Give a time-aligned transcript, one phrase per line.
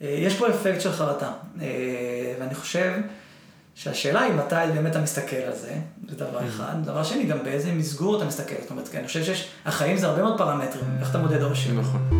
[0.00, 1.30] יש פה אפקט של חרטה,
[2.40, 2.92] ואני חושב
[3.74, 5.74] שהשאלה היא מתי באמת אתה מסתכל על זה,
[6.08, 6.74] זה דבר אחד.
[6.84, 8.54] דבר שני, גם באיזה מסגור אתה מסתכל.
[8.60, 11.72] זאת אומרת, אני חושב שיש, החיים זה הרבה מאוד פרמטרים, איך אתה מודד אושר.
[11.72, 12.10] נכון.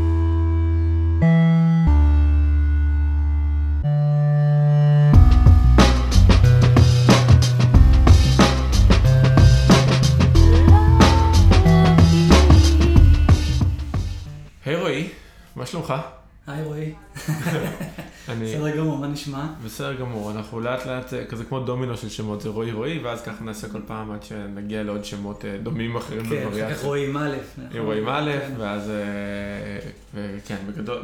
[19.80, 23.44] בסדר גמור, אנחנו לאט לאט, כזה כמו דומינו של שמות, זה רועי רועי, ואז ככה
[23.44, 26.66] נעשה כל פעם עד שנגיע לעוד שמות אה, דומים אחרים בווריאציה.
[26.66, 27.36] כן, אחר כך רועי א'.
[27.74, 30.56] עם רועי א', ואז, אה, כן,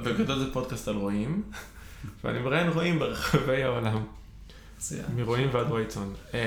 [0.04, 1.42] בגדול זה פודקאסט על רועים,
[2.24, 4.04] ואני מראיין רועים ברחבי העולם.
[5.16, 6.08] מרועים ועד רועי צאן.
[6.34, 6.40] אה,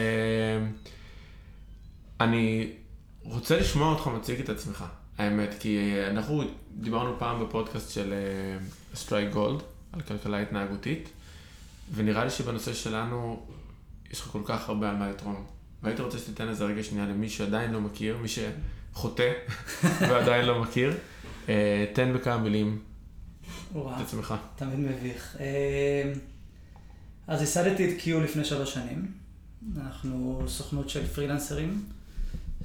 [2.21, 2.71] אני
[3.23, 4.85] רוצה לשמוע אותך מציג את עצמך.
[5.17, 6.43] האמת, כי אנחנו
[6.77, 8.13] דיברנו פעם בפודקאסט של
[8.95, 9.59] Strike Gold,
[9.93, 11.09] על כלכלה התנהגותית,
[11.93, 13.45] ונראה לי שבנושא שלנו
[14.11, 15.45] יש לך כל כך הרבה על מה לתרום.
[15.83, 19.31] והייתי רוצה שתיתן איזה רגע שנייה למי שעדיין לא מכיר, מי שחוטא
[20.09, 20.93] ועדיין לא מכיר,
[21.45, 21.49] uh,
[21.93, 22.79] תן בכמה מילים
[23.71, 24.33] את עצמך.
[24.55, 25.35] תמיד מביך.
[25.37, 25.39] Uh,
[27.27, 29.11] אז ייסדתי את Q לפני שלוש שנים.
[29.77, 31.83] אנחנו סוכנות של פרילנסרים.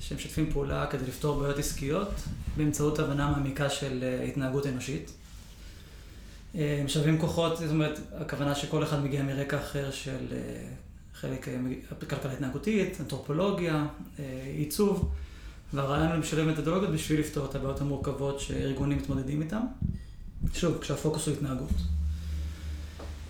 [0.01, 2.11] שמשתפים פעולה כדי לפתור בעיות עסקיות
[2.57, 5.13] באמצעות הבנה מעמיקה של אה, התנהגות אנושית.
[6.55, 10.67] אה, משלבים כוחות, זאת אומרת, הכוונה שכל אחד מגיע מרקע אחר של אה,
[11.15, 11.49] חלק
[12.11, 13.87] כלכלה התנהגותית, אנתרופולוגיה,
[14.57, 15.11] עיצוב,
[15.75, 19.61] והרעיון הוא לשלב מתודולוגיות בשביל לפתור את הבעיות המורכבות שארגונים מתמודדים איתן.
[20.55, 21.71] שוב, כשהפוקוס הוא התנהגות.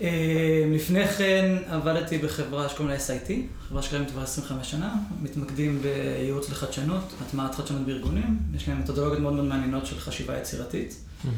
[0.01, 3.31] אה, לפני כן עבדתי בחברה שקוראים לה SIT,
[3.69, 9.33] חברה שקיימת כבר 25 שנה, מתמקדים בייעוץ לחדשנות, הטמעת חדשנות בארגונים, יש להם מתודולוגיות מאוד
[9.33, 10.97] מאוד מעניינות של חשיבה יצירתית.
[11.25, 11.31] אה,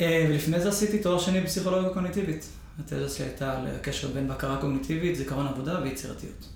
[0.00, 2.46] ולפני זה עשיתי תואר שני בפסיכולוגיה קוגניטיבית.
[2.80, 6.48] התזה שלי הייתה על הקשר בין בקרה קוגניטיבית, זיכרון עבודה ויצירתיות.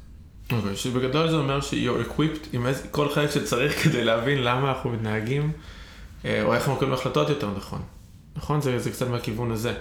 [0.53, 5.53] אוקיי, שבגדול זה אומר ש-you're equipped עם כל חלק שצריך כדי להבין למה אנחנו מתנהגים,
[6.25, 7.83] אה, או איך אנחנו מקבלים החלטות יותר נכון.
[8.37, 8.61] נכון?
[8.61, 9.75] זה, זה קצת מהכיוון הזה.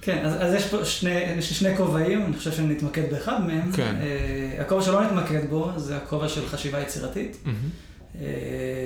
[0.00, 3.72] כן, אז, אז יש פה שני, יש שני כובעים, אני חושב שנתמקד באחד מהם.
[3.72, 3.96] כן.
[4.00, 7.48] Uh, הכובע שלא נתמקד בו, זה הכובע של חשיבה יצירתית, mm-hmm.
[8.14, 8.18] uh,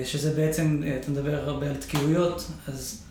[0.05, 3.03] שזה בעצם, uh, אתה מדבר הרבה על תקיעויות, אז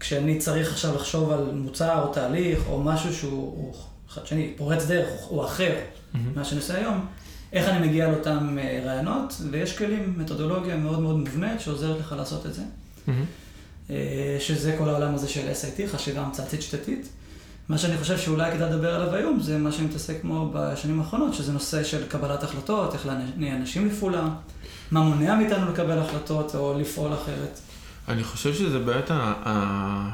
[0.00, 3.74] כשאני צריך עכשיו לחשוב על מוצר או תהליך או משהו שהוא
[4.08, 6.18] חדשני, פורץ דרך, הוא אחר mm-hmm.
[6.34, 7.06] ממה שאני עושה היום,
[7.52, 12.46] איך אני מגיע לאותם uh, רעיונות, ויש כלים, מתודולוגיה מאוד מאוד מובנית שעוזרת לך לעשות
[12.46, 12.62] את זה.
[13.08, 13.90] Mm-hmm.
[14.38, 17.08] שזה כל העולם הזה של SIT, חשיבה המצאתית שתתית.
[17.68, 21.34] מה שאני חושב שאולי כדאי לדבר עליו היום, זה מה שאני מתעסק כמו בשנים האחרונות,
[21.34, 24.28] שזה נושא של קבלת החלטות, איך להניע אנשים לפעולה,
[24.90, 27.60] מה מונע מאיתנו לקבל החלטות או לפעול אחרת.
[28.08, 30.10] אני חושב שזה באמת ה...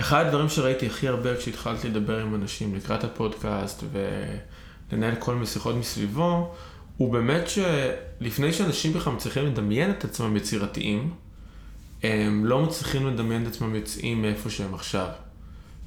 [0.00, 3.84] אחד הדברים שראיתי הכי הרבה כשהתחלתי לדבר עם אנשים לקראת הפודקאסט
[4.92, 6.54] ולנהל כל מיני שיחות מסביבו,
[6.96, 11.10] הוא באמת שלפני שאנשים בכלל מצליחים לדמיין את עצמם יצירתיים,
[12.02, 15.08] הם לא מצליחים לדמיין את עצמם יוצאים מאיפה שהם עכשיו.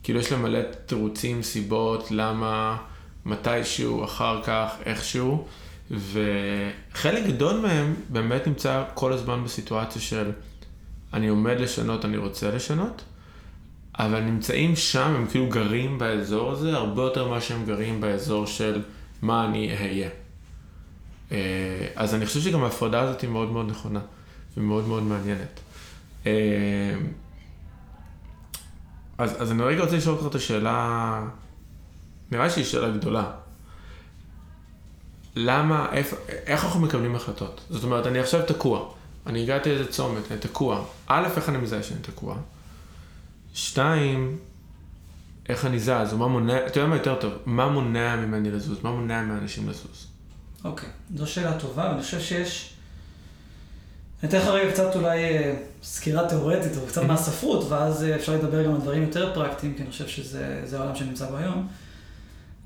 [0.04, 2.78] כאילו יש להם מלא תירוצים, סיבות, למה,
[3.26, 5.48] מתישהו, אחר כך, איכשהו,
[5.92, 10.32] וחלק גדול מהם באמת נמצא כל הזמן בסיטואציה של
[11.14, 13.04] אני עומד לשנות, אני רוצה לשנות,
[14.00, 18.82] אבל נמצאים שם, הם כאילו גרים באזור הזה, הרבה יותר ממה שהם גרים באזור של
[19.22, 20.10] מה אני אהיה.
[21.32, 24.00] אה, אז אני חושב שגם ההפרדה הזאת היא מאוד מאוד נכונה
[24.58, 25.60] ומאוד מאוד מעניינת.
[26.26, 26.32] אה,
[29.18, 31.22] אז, אז אני רגע רוצה לשאול אותך את השאלה,
[32.32, 33.32] נראה שהיא שאלה גדולה.
[35.36, 37.62] למה, איפ, איך אנחנו מקבלים החלטות?
[37.70, 38.99] זאת אומרת, אני עכשיו תקוע.
[39.28, 40.86] אני הגעתי לאיזה צומת, אני תקוע.
[41.08, 42.38] א', איך אני מזהה שאני תקוע?
[43.54, 44.38] שתיים,
[45.50, 48.78] איך אני זז, מה מונע, אתה יודע מה יותר טוב, מה מונע ממני לזוז?
[48.84, 50.08] מה מונע מאנשים לזוז?
[50.64, 51.18] אוקיי, okay.
[51.18, 52.74] זו שאלה טובה, ואני חושב שיש
[54.24, 58.36] אני אתן לך רגע קצת אולי אה, סקירה תיאורטית או קצת מהספרות, ואז אה, אפשר
[58.36, 61.68] לדבר גם על דברים יותר פרקטיים, כי אני חושב שזה העולם שנמצא בו היום.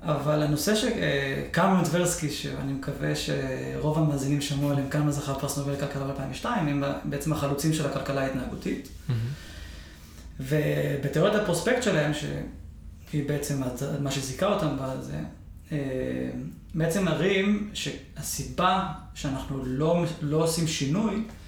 [0.06, 6.06] אבל הנושא שקלמן טברסקי, שאני מקווה שרוב המאזינים שמעו עליהם, כמה זכה פרס נובל לכלכלה
[6.06, 8.90] ב-2002, הם בעצם החלוצים של הכלכלה ההתנהגותית.
[10.40, 13.62] ובתיאוריית הפרוספקט שלהם, שהיא בעצם
[14.00, 15.18] מה שזיכה אותם בזה,
[15.72, 15.78] אה,
[16.76, 21.43] בעצם מראים שהסיבה שאנחנו לא, לא עושים שינוי, אה,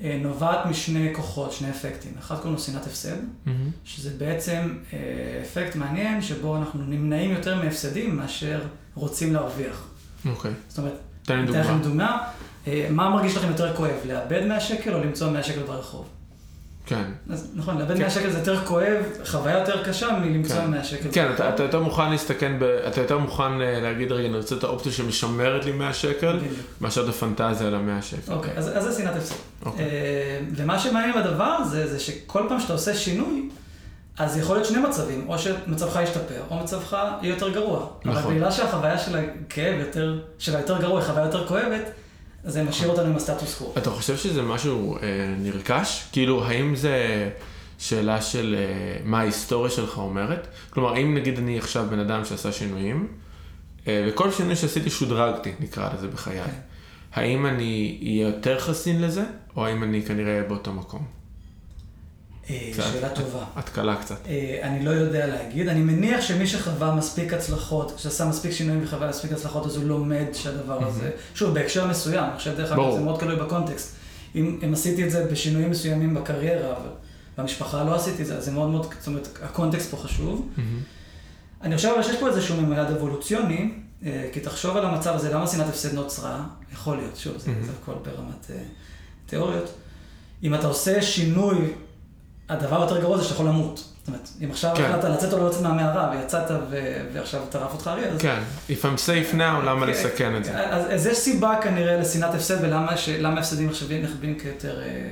[0.00, 2.12] נובעת משני כוחות, שני אפקטים.
[2.18, 3.50] אחד קוראים לו שנאת הפסד, mm-hmm.
[3.84, 4.98] שזה בעצם אה,
[5.42, 8.60] אפקט מעניין שבו אנחנו נמנעים יותר מהפסדים מאשר
[8.94, 9.86] רוצים להרוויח.
[10.26, 10.50] אוקיי.
[10.50, 10.54] Okay.
[10.68, 11.78] זאת אומרת, תן לי דוגמה.
[11.82, 12.28] דוגמה.
[12.66, 16.08] אה, מה מרגיש לכם יותר כואב, לאבד 100 שקל או למצוא 100 שקל ברחוב?
[16.86, 17.04] כן.
[17.30, 20.70] אז נכון, לאבד 100 שקל זה יותר כואב, חוויה יותר קשה מלמצוא כן.
[20.70, 21.08] 100 שקל.
[21.12, 24.54] כן, אתה, אתה יותר מוכן להסתכן, ב, אתה יותר מוכן אה, להגיד, רגע, אני רוצה
[24.54, 26.38] את האופציה שמשמרת לי 100 שקל.
[26.80, 28.32] מאשר את הפנטזיה על ה-100 שקל.
[28.32, 29.34] אוקיי, אז, אז זה שנאת הפסד.
[29.64, 29.84] אוקיי.
[29.84, 33.48] אה, ומה שמעניין בדבר הזה, זה שכל פעם שאתה עושה שינוי,
[34.18, 37.86] אז יכול להיות שני מצבים, או שמצבך ישתפר, או מצבך יהיה יותר גרוע.
[38.04, 38.34] אבל נכון.
[38.34, 41.90] בגלל שהחוויה של הכאב יותר, של היותר גרוע היא חוויה יותר כואבת,
[42.44, 43.72] זה משאיר אותנו עם הסטטוס קוו.
[43.78, 45.00] אתה חושב שזה משהו אה,
[45.38, 46.04] נרכש?
[46.12, 47.30] כאילו, האם זה
[47.78, 50.46] שאלה של אה, מה ההיסטוריה שלך אומרת?
[50.70, 53.08] כלומר, אם נגיד אני עכשיו בן אדם שעשה שינויים,
[53.88, 56.42] אה, וכל שינוי שעשיתי שודרגתי, נקרא לזה בחיי.
[56.44, 56.50] כן.
[57.12, 59.24] האם אני אהיה יותר חסין לזה,
[59.56, 61.23] או האם אני כנראה אהיה באותו מקום?
[62.50, 62.70] אה.
[62.74, 63.44] שאלה טובה.
[63.56, 64.16] התקלה קצת.
[64.26, 69.08] אה, אני לא יודע להגיד, אני מניח שמי שחווה מספיק הצלחות, שעשה מספיק שינויים וחווה
[69.08, 72.94] מספיק הצלחות, אז הוא לומד שהדבר הזה, שוב, בהקשר מסוים, אני חושב דרך אגב.
[72.94, 73.96] זה מאוד תלוי בקונטקסט.
[74.34, 76.88] אם, אם עשיתי את זה בשינויים מסוימים בקריירה, אבל
[77.38, 80.48] במשפחה לא עשיתי את זה, אז זה מאוד מאוד, זאת אומרת, הקונטקסט פה חשוב.
[81.62, 83.72] אני חושב אבל שיש פה איזשהו ממד אבולוציוני,
[84.06, 86.44] אה, כי תחשוב על המצב הזה, למה שנאת הפסד נוצרה?
[86.72, 87.50] יכול להיות, שוב, זה,
[87.82, 88.50] הכל ברמת
[89.26, 89.74] תיאוריות.
[90.42, 91.72] אם אתה עושה שינוי,
[92.48, 93.76] הדבר יותר גרוע זה שאתה יכול למות.
[93.98, 94.84] זאת אומרת, אם עכשיו כן.
[94.84, 96.76] החלטת לצאת או לא לצאת מהמערה, ויצאת ו...
[97.12, 98.18] ועכשיו טרף אותך אריה, אז...
[98.20, 98.38] כן,
[98.68, 100.58] If I'm safe now, למה כן, לסכן את זה?
[100.70, 103.08] אז, אז יש סיבה כנראה לשנאת הפסד ולמה ש...
[103.38, 105.10] הפסדים נחשבים נחשבים כיותר, אה,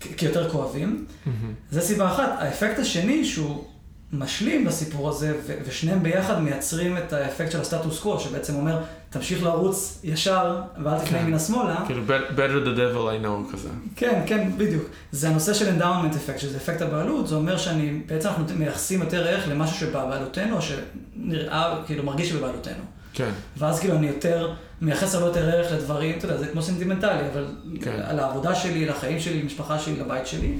[0.00, 1.06] כ- כיותר כואבים.
[1.26, 1.54] מהמם.
[1.70, 2.30] זה סיבה אחת.
[2.38, 3.64] האפקט השני שהוא
[4.12, 8.78] משלים לסיפור הזה, ו- ושניהם ביחד מייצרים את האפקט של הסטטוס קוו, שבעצם אומר,
[9.10, 11.26] תמשיך לרוץ ישר ואל תפנה כן.
[11.26, 11.84] מן השמאלה.
[11.86, 12.02] כאילו,
[12.36, 13.68] better the devil I know כזה.
[13.96, 14.84] כן, כן, בדיוק.
[15.12, 19.28] זה הנושא של endowment effect, שזה אפקט הבעלות, זה אומר שאני, בעצם אנחנו מייחסים יותר
[19.28, 22.82] ערך למשהו שבבעלותנו, שנראה, כאילו מרגיש שבבעלותנו.
[23.14, 27.28] כן, ואז כאילו אני יותר, מייחס הרבה יותר ערך לדברים, אתה יודע, זה כמו סנטימנטלי,
[27.32, 27.46] אבל
[27.82, 28.00] כן.
[28.04, 30.54] על העבודה שלי, לחיים שלי, למשפחה שלי, לבית שלי.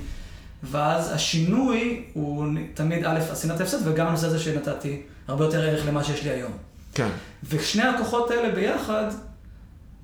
[0.63, 6.05] ואז השינוי הוא תמיד, א', השנאת הפסד, וגם הנושא הזה שנתתי הרבה יותר ערך למה
[6.05, 6.53] שיש לי היום.
[6.95, 7.09] כן.
[7.49, 9.05] ושני הכוחות האלה ביחד,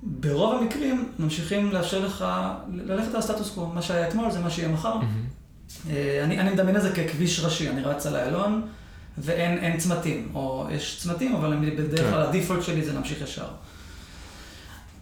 [0.03, 2.25] ברוב המקרים, ממשיכים לאפשר לך
[2.73, 3.67] ללכת על הסטטוס קוו.
[3.67, 4.95] מה שהיה אתמול זה מה שיהיה מחר.
[5.91, 8.63] אה, אני, אני מדמיין את זה ככביש ראשי, אני רץ על איילון
[9.19, 12.11] ואין אין צמתים, או יש צמתים, אבל בדרך כן.
[12.11, 13.49] כלל הדיפולט שלי זה להמשיך ישר.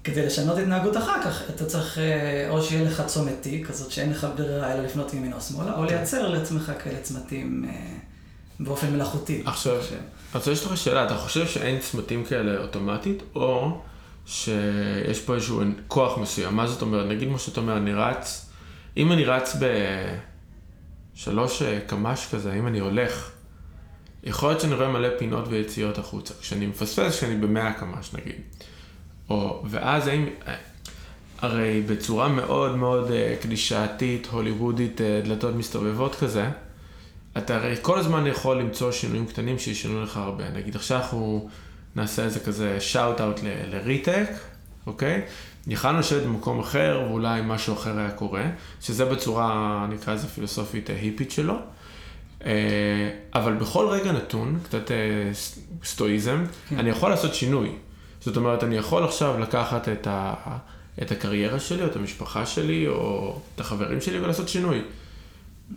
[0.06, 4.10] כדי לשנות התנהגות אחר כך, אתה צריך אה, או שיהיה לך צומת T, כזאת שאין
[4.10, 5.94] לך ברירה אלא לפנות ימינה או שמאלה, או כן.
[5.94, 7.74] לייצר לעצמך כאלה צמתים אה,
[8.60, 9.42] באופן מלאכותי.
[9.46, 9.76] עכשיו.
[10.34, 13.80] אז יש לך שאלה, אתה חושב שאין צמתים כאלה אוטומטית, או
[14.26, 16.56] שיש פה איזשהו כוח מסוים?
[16.56, 17.06] מה זאת אומרת?
[17.08, 18.50] נגיד כמו שאתה אומר, אני רץ,
[18.96, 19.56] אם אני רץ
[21.16, 23.30] בשלוש אה, קמ"ש כזה, אם אני הולך,
[24.24, 26.34] יכול להיות שאני רואה מלא פינות ויציאות החוצה.
[26.40, 28.40] כשאני מפספס, כשאני במאה קמ"ש נגיד.
[29.30, 30.26] או, ואז האם,
[31.38, 36.48] הרי בצורה מאוד מאוד אה, קלישאתית, הוליוודית, אה, דלתות מסתובבות כזה,
[37.38, 40.50] אתה הרי כל הזמן יכול למצוא שינויים קטנים שישנו לך הרבה.
[40.50, 41.48] נגיד עכשיו אנחנו
[41.96, 43.40] נעשה איזה כזה שאוט אאוט
[43.70, 44.28] לריטק,
[44.86, 45.22] אוקיי?
[45.66, 48.44] יכלנו לשבת במקום אחר ואולי משהו אחר היה קורה,
[48.80, 51.54] שזה בצורה, נקרא לזה פילוסופית אה, היפית שלו.
[53.34, 54.90] אבל בכל רגע נתון, קצת
[55.84, 56.78] סטואיזם, כן.
[56.78, 57.72] אני יכול לעשות שינוי.
[58.26, 60.34] זאת אומרת, אני יכול עכשיו לקחת את, ה,
[61.02, 64.82] את הקריירה שלי, או את המשפחה שלי, או את החברים שלי ולעשות שינוי.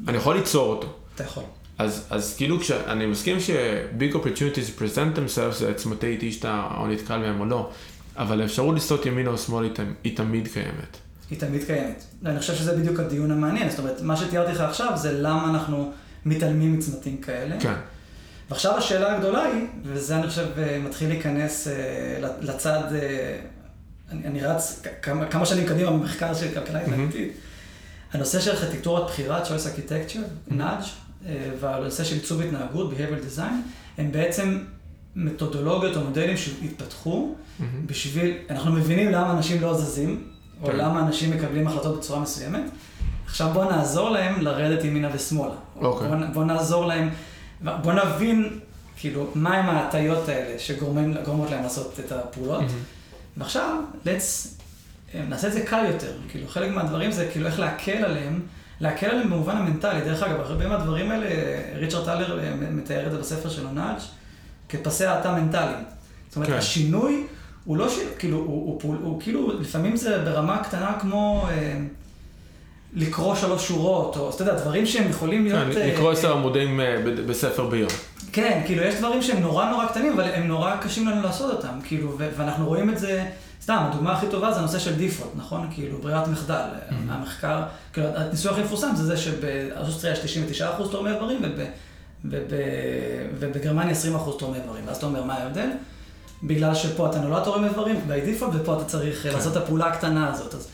[0.08, 0.88] אני יכול ליצור אותו.
[1.16, 1.44] אתה יכול.
[1.78, 7.20] אז, אז כאילו כשאני מסכים ש-big opportunities present themselves זה צמתי איתי שאתה או נתקל
[7.20, 7.70] בהם או לא,
[8.18, 9.72] אבל האפשרות לסטות ימינה או שמאל היא,
[10.04, 10.98] היא תמיד קיימת.
[11.30, 12.04] היא תמיד קיימת.
[12.24, 13.70] ואני חושב שזה בדיוק הדיון המעניין.
[13.70, 15.92] זאת אומרת, מה שתיארתי לך עכשיו זה למה אנחנו
[16.26, 17.56] מתעלמים מצמתים כאלה.
[17.60, 17.74] כן,
[18.50, 21.74] ועכשיו השאלה הגדולה היא, וזה אני חושב אה, מתחיל להיכנס אה,
[22.42, 23.40] לצד, אה,
[24.12, 27.34] אני, אני רץ כמה, כמה שנים קדימה במחקר של כלכלה התנהגותית,
[28.14, 30.86] הנושא של ארכיטקטורת בחירה, choice architecture, nudge,
[31.26, 33.54] אה, והנושא של עיצוב התנהגות, behavioral design,
[33.98, 34.60] הם בעצם
[35.16, 37.36] מתודולוגיות או מודלים שהתפתחו
[37.86, 40.24] בשביל, אנחנו מבינים למה אנשים לא זזים,
[40.62, 40.76] או כן.
[40.76, 42.62] למה אנשים מקבלים החלטות בצורה מסוימת.
[43.26, 45.54] עכשיו בואו נעזור להם לרדת ימינה ושמאלה.
[45.76, 46.08] אוקיי.
[46.08, 47.10] בואו בוא נעזור להם,
[47.62, 48.60] בואו נבין,
[48.98, 52.64] כאילו, מהם ההטיות האלה שגורמות להם לעשות את הפעולות.
[53.38, 54.48] ועכשיו, let's,
[55.16, 56.12] אה, נעשה את זה קל יותר.
[56.30, 58.42] כאילו, חלק מהדברים זה כאילו איך להקל עליהם,
[58.80, 60.02] להקל עליהם במובן המנטלי.
[60.02, 61.28] דרך אגב, הרבה מהדברים האלה,
[61.76, 64.00] ריצ'רד טלר אה, מתאר את זה בספר שלו, נאג',
[64.70, 65.84] כפסי האטה מנטליים.
[66.28, 66.56] זאת אומרת, כן.
[66.58, 67.28] השינוי
[67.66, 67.96] הוא לא ש...
[68.20, 71.80] כאילו, הוא, הוא, הוא, הוא כאילו, לפעמים זה ברמה קטנה כמו אה,
[72.94, 75.74] לקרוא שלוש שורות, או, אתה יודע, דברים שהם יכולים להיות...
[75.74, 76.96] כן, אה, לקרוא עשר עמודים אה,
[77.28, 77.90] בספר ביום.
[78.32, 81.80] כן, כאילו, יש דברים שהם נורא נורא קטנים, אבל הם נורא קשים לנו לעשות אותם,
[81.84, 83.26] כאילו, ואנחנו רואים את זה
[83.62, 85.68] סתם, הדוגמה הכי טובה זה הנושא של דיפולט, נכון?
[85.72, 86.62] כאילו, ברירת מחדל.
[87.10, 87.62] המחקר,
[87.94, 91.42] כאילו, הניסוי הכי מפורסם זה זה שבאוסטריה יש 99% תורמי איברים,
[93.40, 94.84] ובגרמניה 20% תורמי איברים.
[94.88, 95.70] ואז אתה אומר, מה ההבדל?
[96.44, 99.30] בגלל שפה אתה נולד תורם איברים, by default, ופה אתה צריך כן.
[99.34, 100.54] לעשות את הפעולה הקטנה הזאת.
[100.54, 100.68] אז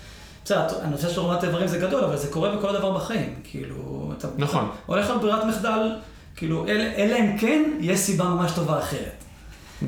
[0.45, 3.35] בסדר, הנושא של תרומת איברים זה גדול, אבל זה קורה בכל דבר בחיים.
[3.43, 4.27] כאילו, אתה...
[4.37, 4.69] נכון.
[4.85, 5.95] הולך על ברירת מחדל,
[6.35, 9.23] כאילו, אלא אם כן, יש סיבה ממש טובה אחרת.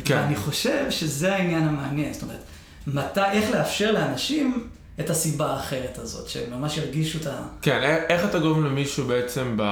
[0.06, 0.16] כן.
[0.16, 2.44] ואני חושב שזה העניין המעניין, זאת אומרת,
[2.88, 7.42] מתי, איך לאפשר לאנשים את הסיבה האחרת הזאת, שממש ירגישו את ה...
[7.62, 9.64] כן, איך אתה גורם למישהו בעצם ב...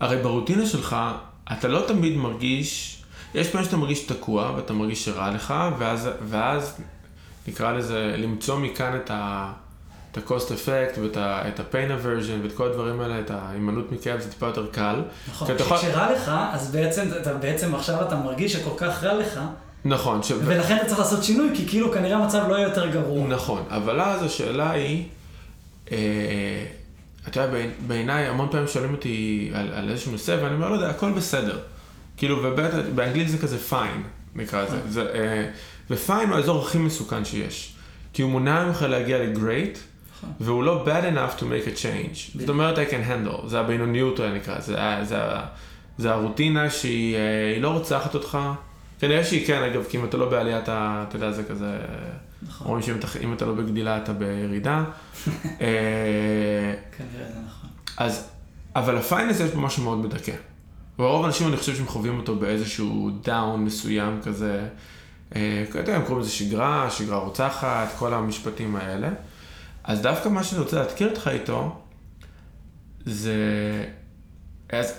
[0.00, 0.96] הרי ברוטינה שלך,
[1.52, 3.02] אתה לא תמיד מרגיש,
[3.34, 6.80] יש פעמים שאתה מרגיש תקוע ואתה מרגיש שרע לך, ואז, ואז
[7.48, 9.52] נקרא לזה, למצוא מכאן את ה...
[10.12, 14.46] את ה-cost effect ואת ה-pain aversion ואת כל הדברים האלה, את ההימנעות מכאב, זה טיפה
[14.46, 15.02] יותר קל.
[15.28, 19.40] נכון, כשרע לך, אז בעצם, אתה, בעצם עכשיו אתה מרגיש שכל כך רע לך.
[19.84, 20.22] נכון.
[20.22, 20.32] ש...
[20.44, 23.28] ולכן אתה צריך לעשות שינוי, כי כאילו כנראה המצב לא יהיה יותר גרוע.
[23.28, 25.04] נכון, אבל אז השאלה היא,
[25.92, 25.96] אה,
[27.28, 30.90] אתה יודע, בעיניי המון פעמים שואלים אותי על, על איזשהו נושא, ואני אומר, לא יודע,
[30.90, 31.58] הכל בסדר.
[32.16, 34.02] כאילו, ובאנגלית זה כזה פיין,
[34.34, 35.02] נקרא לזה.
[35.14, 35.50] אה,
[35.90, 37.74] ופיין הוא האזור הכי מסוכן שיש.
[38.12, 39.78] כי הוא מונע ממך להגיע לגרייט,
[40.16, 40.32] נכון.
[40.40, 42.38] והוא לא bad enough to make a change.
[42.38, 45.18] זאת אומרת, I can handle, זה הבינוניות, נקרא, זה, זה,
[45.98, 48.38] זה הרוטינה שהיא אה, לא רוצחת אותך.
[49.00, 51.78] כנראה שהיא כן, אגב, כי אם אתה לא בעלייה, אתה, אתה יודע, זה כזה...
[52.42, 52.66] נכון.
[52.66, 54.84] רואים שאם אתה לא בגדילה, אתה בירידה.
[55.60, 57.70] אה, כנראה זה נכון.
[57.96, 58.28] אז,
[58.76, 60.32] אבל ה fineness יש בו משהו מאוד מדכא.
[60.98, 64.68] ורוב האנשים, אני חושב שהם חווים אותו באיזשהו down מסוים כזה.
[65.36, 69.08] אה, יודע, הם קוראים לזה שגרה, שגרה רוצחת, כל המשפטים האלה.
[69.84, 71.80] אז דווקא מה שאני רוצה לחקור אותך איתו,
[73.04, 73.34] זה...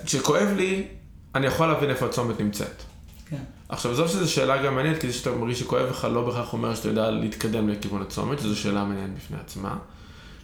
[0.04, 0.86] כשכואב לי,
[1.34, 2.82] אני יכול להבין איפה הצומת נמצאת.
[3.28, 3.42] כן.
[3.68, 6.74] עכשיו, זו שזו שאלה גם מעניינת, כי זה שאתה מרגיש שכואב לך לא בהכרח אומר
[6.74, 9.78] שאתה יודע להתקדם לכיוון הצומת, שזו שאלה מעניינת בפני עצמה.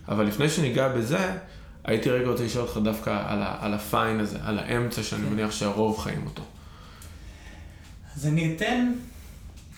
[0.09, 1.37] אבל לפני שניגע בזה,
[1.85, 5.33] הייתי רגע רוצה לשאול אותך דווקא על, ה, על הפיין הזה, על האמצע שאני כן.
[5.33, 6.42] מניח שהרוב חיים אותו.
[8.16, 8.92] אז אני אתן,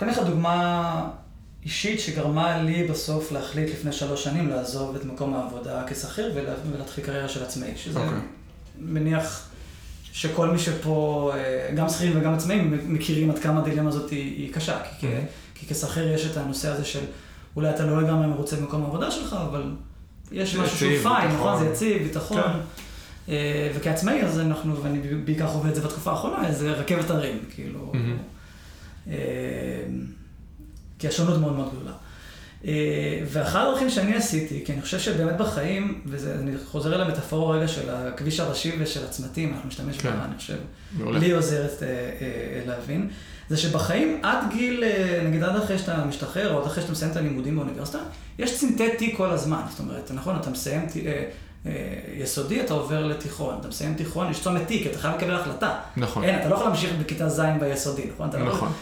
[0.00, 1.08] אתן לך דוגמה
[1.64, 7.28] אישית שגרמה לי בסוף להחליט לפני שלוש שנים לעזוב את מקום העבודה כשכיר ולהתחיל קריירה
[7.28, 8.02] של עצמאי, שזה okay.
[8.02, 8.18] אוקיי.
[8.78, 9.48] מניח
[10.12, 14.54] שכל מי שפה, אה, גם שכירים וגם עצמאים, מכירים עד כמה הדילמה הזאת היא, היא
[14.54, 15.54] קשה, כי, mm-hmm.
[15.54, 17.04] כי כשכיר יש את הנושא הזה של
[17.56, 19.62] אולי אתה לא לגמרי מרוצה במקום העבודה שלך, אבל
[20.32, 21.58] יש משהו שהוא פיין, נכון?
[21.58, 22.42] זה יציב, ביטחון.
[22.42, 22.58] כן.
[23.28, 27.92] אה, וכעצמאי, אז אנחנו, ואני בעיקר חווה את זה בתקופה האחרונה, זה רכבת הרים, כאילו.
[27.92, 28.29] Mm-hmm.
[30.98, 31.92] כי השונות מאוד מאוד גדולה.
[32.64, 37.68] אה, ואחת הדרכים שאני עשיתי, כי אני חושב שבאמת בחיים, ואני חוזר אל המטאפורה רגע
[37.68, 40.10] של הכביש הראשי ושל הצמתים, אנחנו נשתמש כן.
[40.10, 40.56] בה, אני חושב,
[40.98, 43.08] לי עוזרת אה, אה, להבין,
[43.48, 44.84] זה שבחיים עד גיל,
[45.24, 47.98] נגיד עד אחרי שאתה משתחרר, או עד אחרי שאתה מסיים את הלימודים באוניברסיטה,
[48.38, 49.62] יש צנטי תיק כל הזמן.
[49.70, 51.24] זאת אומרת, נכון, אתה מסיים אה,
[52.16, 53.56] יסודי, אתה עובר לתיכון.
[53.60, 55.78] אתה מסיים תיכון, יש צומת תיק, אתה חייב לקבל החלטה.
[55.96, 56.24] נכון.
[56.24, 58.30] אין, אתה לא יכול להמשיך בכיתה ז' ביסודי, נכון?
[58.32, 58.72] לא נכון.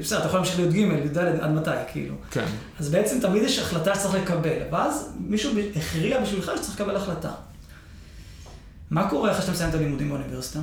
[0.00, 2.14] בסדר, אתה יכול להמשיך לי"ג, י"ד, עד מתי, כאילו.
[2.30, 2.44] כן.
[2.80, 7.30] אז בעצם תמיד יש החלטה שצריך לקבל, ואז מישהו הכריע בשבילך שצריך לקבל החלטה.
[8.90, 10.60] מה קורה אחרי שאתה מסיים את הלימודים באוניברסיטה?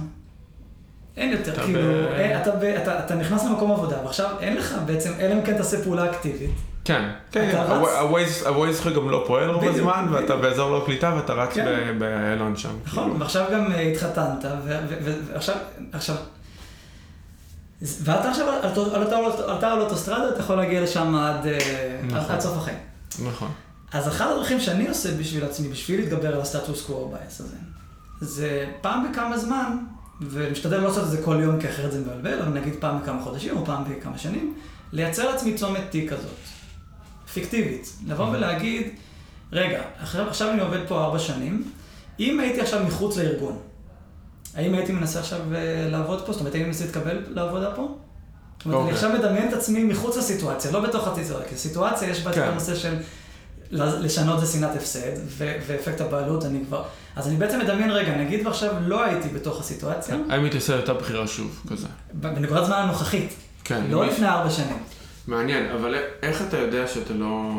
[1.17, 1.79] אין יותר, כאילו,
[3.05, 6.51] אתה נכנס למקום עבודה, ועכשיו אין לך בעצם, אלא אם כן תעשה פעולה אקטיבית.
[6.85, 7.55] כן, כן,
[8.45, 11.99] הווייז שלך גם לא פועל רוב הזמן, ואתה באזור לא קליטה ואתה רץ כן.
[11.99, 12.69] באלון שם.
[12.85, 13.19] נכון, כאילו.
[13.19, 14.45] ועכשיו גם אה, התחתנת,
[15.33, 15.55] ועכשיו,
[15.91, 16.15] עכשיו,
[17.81, 18.47] ואתה עכשיו,
[19.57, 21.57] אתה על אוטוסטרדה, אתה יכול להגיע לשם עד אה,
[22.03, 22.39] נכון.
[22.39, 22.77] סוף החיים.
[23.25, 23.51] נכון.
[23.93, 27.55] אז אחת הדרכים שאני עושה בשביל עצמי, בשביל להתגבר על הסטטוס קוו בייס הזה,
[28.21, 29.77] זה פעם בכמה זמן,
[30.21, 33.21] ומשתדל לא לעשות את זה כל יום, כי אחרת זה מבלבל, אבל נגיד פעם בכמה
[33.21, 34.53] חודשים או פעם בכמה שנים,
[34.91, 36.52] לייצר לעצמי צומת תיק כזאת.
[37.33, 37.93] פיקטיבית.
[38.07, 38.87] לבוא ולהגיד,
[39.51, 39.81] רגע,
[40.27, 41.71] עכשיו אני עובד פה ארבע שנים,
[42.19, 43.57] אם הייתי עכשיו מחוץ לארגון,
[44.55, 46.31] האם הייתי מנסה עכשיו אה, לעבוד פה?
[46.31, 47.97] זאת אומרת, האם מנסה להתקבל לעבודה פה?
[48.57, 48.93] זאת אומרת, אני אוקיי.
[48.93, 52.41] עכשיו מדמיין את עצמי מחוץ לסיטואציה, לא בתוך הסיטואציה, כי סיטואציה יש בה את כן.
[52.41, 52.95] הנושא של
[53.71, 56.83] לשנות זה שנאת הפסד, ואפקט הבעלות, אני כבר...
[57.15, 60.15] אז אני בעצם מדמיין, רגע, נגיד ועכשיו לא הייתי בתוך הסיטואציה.
[60.29, 61.87] האם הייתי עושה אותה בחירה שוב, כזה?
[62.13, 63.33] בנקודת זמן הנוכחית.
[63.63, 63.83] כן.
[63.89, 64.77] לא לפני ארבע שנים.
[65.27, 67.51] מעניין, אבל איך אתה יודע שאתה לא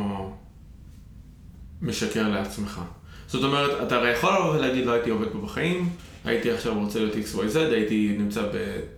[1.82, 2.80] משקר לעצמך?
[3.26, 5.88] זאת אומרת, אתה הרי יכול לבוא ולהגיד, לא הייתי עובד פה בחיים,
[6.24, 8.42] הייתי עכשיו רוצה להיות XYZ, הייתי נמצא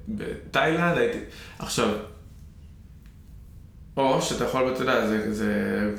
[0.08, 1.18] בתאילנד, הייתי...
[1.58, 1.88] עכשיו,
[3.96, 5.50] או שאתה יכול, אתה יודע, זה, זה,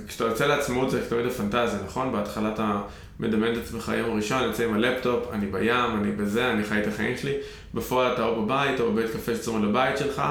[0.07, 2.11] כשאתה יוצא לעצמאות זה תמיד הפנטזיה, נכון?
[2.11, 2.81] בהתחלה אתה
[3.19, 6.87] מדמיין את עצמך יום ראשון, יוצא עם הלפטופ, אני בים, אני בזה, אני חי את
[6.87, 7.33] החיים שלי,
[7.73, 10.21] בפועל אתה או בבית או בבית קפה שצומד לבית שלך.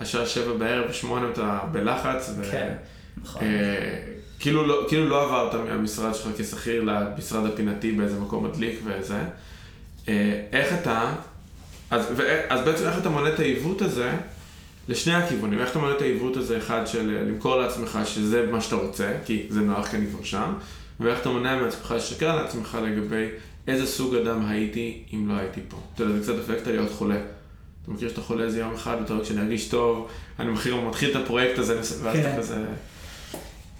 [0.00, 2.44] השעה שבע בערב, שמונה אתה בלחץ, ו...
[2.50, 2.74] כן.
[3.22, 3.42] נכון.
[3.42, 3.48] אה,
[4.38, 9.20] כאילו לא, כאילו לא עברת מהמשרד שלך כשכיר למשרד הפינתי באיזה מקום מדליק וזה.
[10.08, 11.12] אה, איך אתה,
[11.90, 14.12] אז, ו, אז בעצם איך אתה מונה את העיוות הזה
[14.88, 18.60] לשני הכיוונים, איך אתה מונה את העיוות הזה, אחד של אה, למכור לעצמך שזה מה
[18.60, 20.52] שאתה רוצה, כי זה נוח כי אני כבר שם,
[21.00, 23.26] ואיך אתה מונע מעצמך לשקר לעצמך לגבי
[23.68, 25.76] איזה סוג אדם הייתי אם לא הייתי פה.
[25.94, 27.18] אתה יודע, זה קצת אפקט להיות חולה.
[27.88, 31.10] אתה מכיר שאתה חולה איזה יום אחד, ואתה אומר, כשאני ארגיש טוב, אני מתחיל, מתחיל
[31.10, 32.20] את הפרויקט הזה, ואז כן.
[32.20, 32.56] אתה כזה...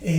[0.05, 0.11] אה,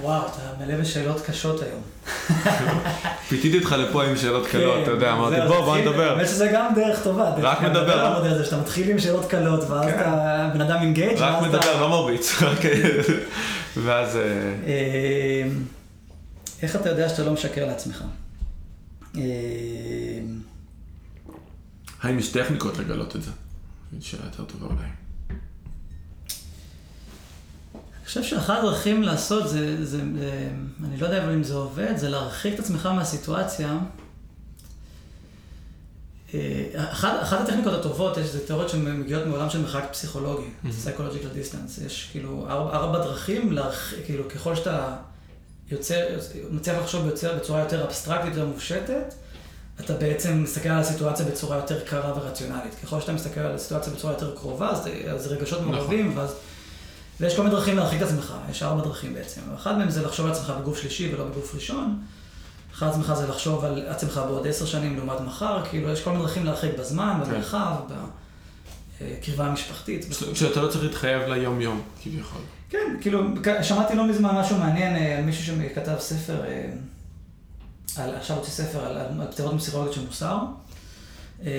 [0.00, 1.80] וואו, אתה מלא בשאלות קשות היום.
[3.28, 6.12] פיתיתי אותך לפה עם שאלות קלות, אתה יודע, כן, אמרתי, בוא, בוא נדבר.
[6.12, 7.34] האמת שזה גם דרך טובה.
[7.38, 10.00] רק מדבר, המודל הזה, שאתה מתחיל עם שאלות קלות, ואז כן.
[10.00, 11.58] אתה בן אדם אינגייג', רק ואז אתה...
[11.58, 12.42] מדבר, לא מרביץ.
[12.42, 12.64] רק-
[13.84, 14.16] ואז...
[14.16, 14.22] אה,
[14.66, 15.48] אה,
[16.62, 18.04] איך אתה יודע שאתה לא משקר לעצמך?
[22.04, 23.30] אה, האם יש טכניקות לגלות את זה?
[24.00, 24.88] שאלה יותר טובה אולי.
[27.74, 30.02] אני חושב שאחת הדרכים לעשות זה, זה, זה,
[30.84, 33.78] אני לא יודע אבל אם זה עובד, זה להרחיק את עצמך מהסיטואציה.
[36.34, 41.84] אה, אחת, אחת הטכניקות הטובות, יש, זה תיאוריות שמגיעות מעולם של מרחק פסיכולוגי, psychological distance.
[41.86, 44.96] יש כאילו ארבע, ארבע דרכים, להרח, כאילו ככל שאתה
[45.70, 46.06] יוצר,
[46.50, 49.14] מצליח לחשוב יוצר בצורה יותר אבסטרקטית, יותר מופשטת,
[49.84, 52.74] אתה בעצם מסתכל על הסיטואציה בצורה יותר קרה ורציונלית.
[52.82, 56.34] ככל שאתה מסתכל על הסיטואציה בצורה יותר קרובה, אז, אז רגשות מעורבים, ואז...
[57.20, 59.40] ויש כל מיני דרכים להרחיק את עצמך, יש ארבע דרכים בעצם.
[59.54, 61.98] אחת מהן זה לחשוב על עצמך בגוף שלישי ולא בגוף ראשון.
[62.74, 66.22] אחד עצמך זה לחשוב על עצמך בעוד עשר שנים לעומת מחר, כאילו יש כל מיני
[66.22, 67.30] דרכים להרחיק בזמן, כן.
[67.30, 67.74] במרחב,
[69.00, 70.06] בקרבה המשפחתית.
[70.10, 70.34] וכו'.
[70.34, 72.40] שאתה לא צריך להתחייב ליום-יום, כביכול.
[72.70, 73.22] כן, כאילו,
[73.62, 76.70] שמעתי לא מזמן משהו מעניין אה, על מישהו שכתב ספר, אה,
[77.98, 80.36] על, עכשיו הוציא ספר על, על פתירות פסיכולוגיות של מוסר.
[81.46, 81.50] אה,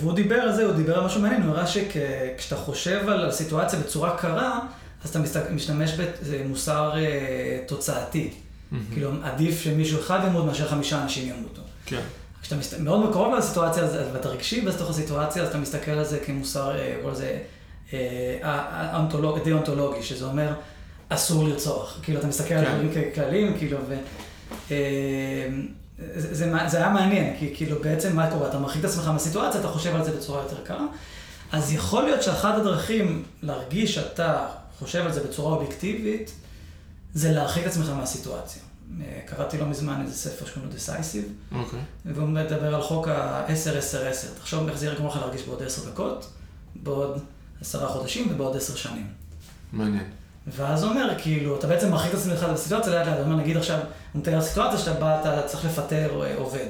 [0.00, 3.78] והוא דיבר על זה, הוא דיבר על משהו מעניין, הוא הראה שכשאתה חושב על הסיטואציה
[3.78, 4.60] בצורה קרה,
[5.04, 5.90] אז אתה משתמש
[6.30, 8.30] במוסר אה, תוצאתי.
[8.92, 11.62] כאילו, עדיף שמישהו אחד ימות מאשר חמישה אנשים ימותו.
[11.86, 12.00] כן.
[12.42, 12.78] כשאתה מסת...
[12.78, 16.72] מאוד מקרוב לסיטואציה, אז- ואתה רגשי בתוך הסיטואציה, אז אתה מסתכל על זה כמוסר,
[17.02, 17.38] קורא לזה,
[17.92, 20.52] אה, אונתולוג, דיאונטולוגי, שזה אומר,
[21.08, 21.98] אסור לרצוח.
[22.02, 22.72] כאילו, אתה מסתכל על כן.
[22.72, 23.94] דברים ככללים, כאילו, ו...
[24.70, 24.76] אה,
[26.16, 28.48] זה, זה, היה מעניין, כי כאילו בעצם מה קורה?
[28.48, 30.86] אתה מרחיק את עצמך מהסיטואציה, אתה חושב על זה בצורה יותר קרה.
[31.52, 34.46] אז יכול להיות שאחת הדרכים להרגיש שאתה
[34.78, 36.32] חושב על זה בצורה אובייקטיבית,
[37.14, 38.62] זה להרחיק את עצמך מהסיטואציה.
[39.00, 41.80] אה, קראתי לא מזמן איזה ספר שקוראים לו Decisive, אוקיי.
[42.04, 44.38] והוא מדבר על חוק ה-10-10-10.
[44.38, 46.32] תחשוב איך זה יגרום לך להרגיש בעוד 10 דקות,
[46.76, 47.22] בעוד
[47.60, 49.06] 10 חודשים ובעוד 10 שנים.
[49.72, 50.04] מעניין.
[50.46, 53.56] ואז הוא אומר, כאילו, אתה בעצם מרחיק את עצמך בסיטואציה לאט לאט, הוא אומר, נגיד
[53.56, 53.78] עכשיו,
[54.12, 56.66] הוא מתאר סיטואציה שאתה בא, אתה צריך לפטר אה, עובד.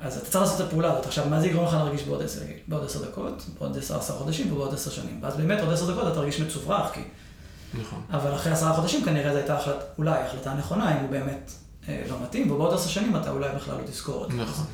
[0.00, 1.06] אז אתה צריך לעשות את הפעולה הזאת.
[1.06, 4.52] עכשיו, מה זה יגרום לך להרגיש בעוד 10, בעוד 10 דקות, בעוד 10 10 חודשים
[4.52, 5.18] ובעוד 10 שנים?
[5.22, 7.00] ואז באמת עוד 10 דקות אתה תרגיש מצוברח, כי...
[7.80, 8.02] נכון.
[8.10, 11.52] אבל אחרי 10 חודשים כנראה זו הייתה החלט, אולי החלטה נכונה, אם הוא באמת
[11.88, 14.36] אה, לא מתאים, ובעוד 10 שנים אתה אולי בכלל לא תזכור את זה.
[14.36, 14.64] נכון.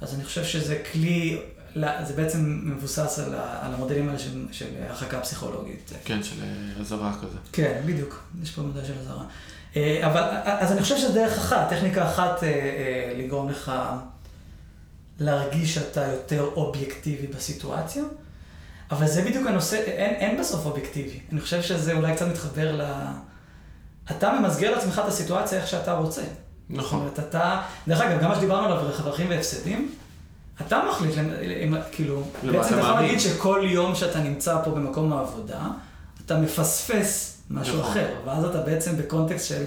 [0.00, 1.42] אז אני חושב שזה כלי,
[1.74, 5.92] לא, זה בעצם מבוסס על, ה, על המודלים האלה של, של הרחקה פסיכולוגית.
[6.04, 7.38] כן, של אה, אזהרה כזה.
[7.52, 9.24] כן, בדיוק, יש פה מודל של אזהרה.
[9.76, 13.72] אה, אבל, אז אני חושב שזה דרך אחת, טכניקה אחת אה, אה, לגרום לך
[15.18, 18.02] להרגיש שאתה יותר אובייקטיבי בסיטואציה,
[18.90, 21.20] אבל זה בדיוק הנושא, אין, אין בסוף אובייקטיבי.
[21.32, 22.82] אני חושב שזה אולי קצת מתחבר ל...
[24.10, 26.22] אתה ממסגר לעצמך את הסיטואציה איך שאתה רוצה.
[26.22, 27.00] זאת נכון.
[27.00, 29.94] אומרת, אתה, דרך אגב, גם מה שדיברנו עליו, רווחים והפסדים,
[30.66, 31.14] אתה מחליט,
[31.64, 32.94] אם- כאילו, למה בעצם אתה יכול?
[33.00, 35.60] להגיד שכל יום שאתה נמצא פה במקום העבודה,
[36.26, 37.90] אתה מפספס משהו נכון.
[37.90, 39.62] אחר, ואז אתה בעצם בקונטקסט של,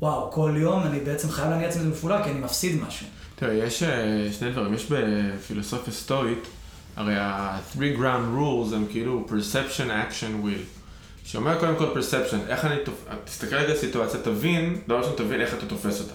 [0.00, 3.06] וואו, כל יום אני בעצם חייב להניע עצמי מפעולה, כי אני מפסיד משהו.
[3.36, 6.48] תראה, יש אה, שני דברים, יש בפילוסופיה סטואית,
[6.96, 10.80] הרי ה-three ground rules הם כאילו perception, action, will.
[11.24, 12.94] שאומר קודם כל perception, איך אני, תופ...
[13.24, 16.14] תסתכל רגע על סיטואציה, תבין, דבר ראשון תבין איך אתה תופס אותה.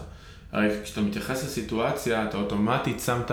[0.51, 3.31] הרי כשאתה מתייחס לסיטואציה, אתה אוטומטית שמת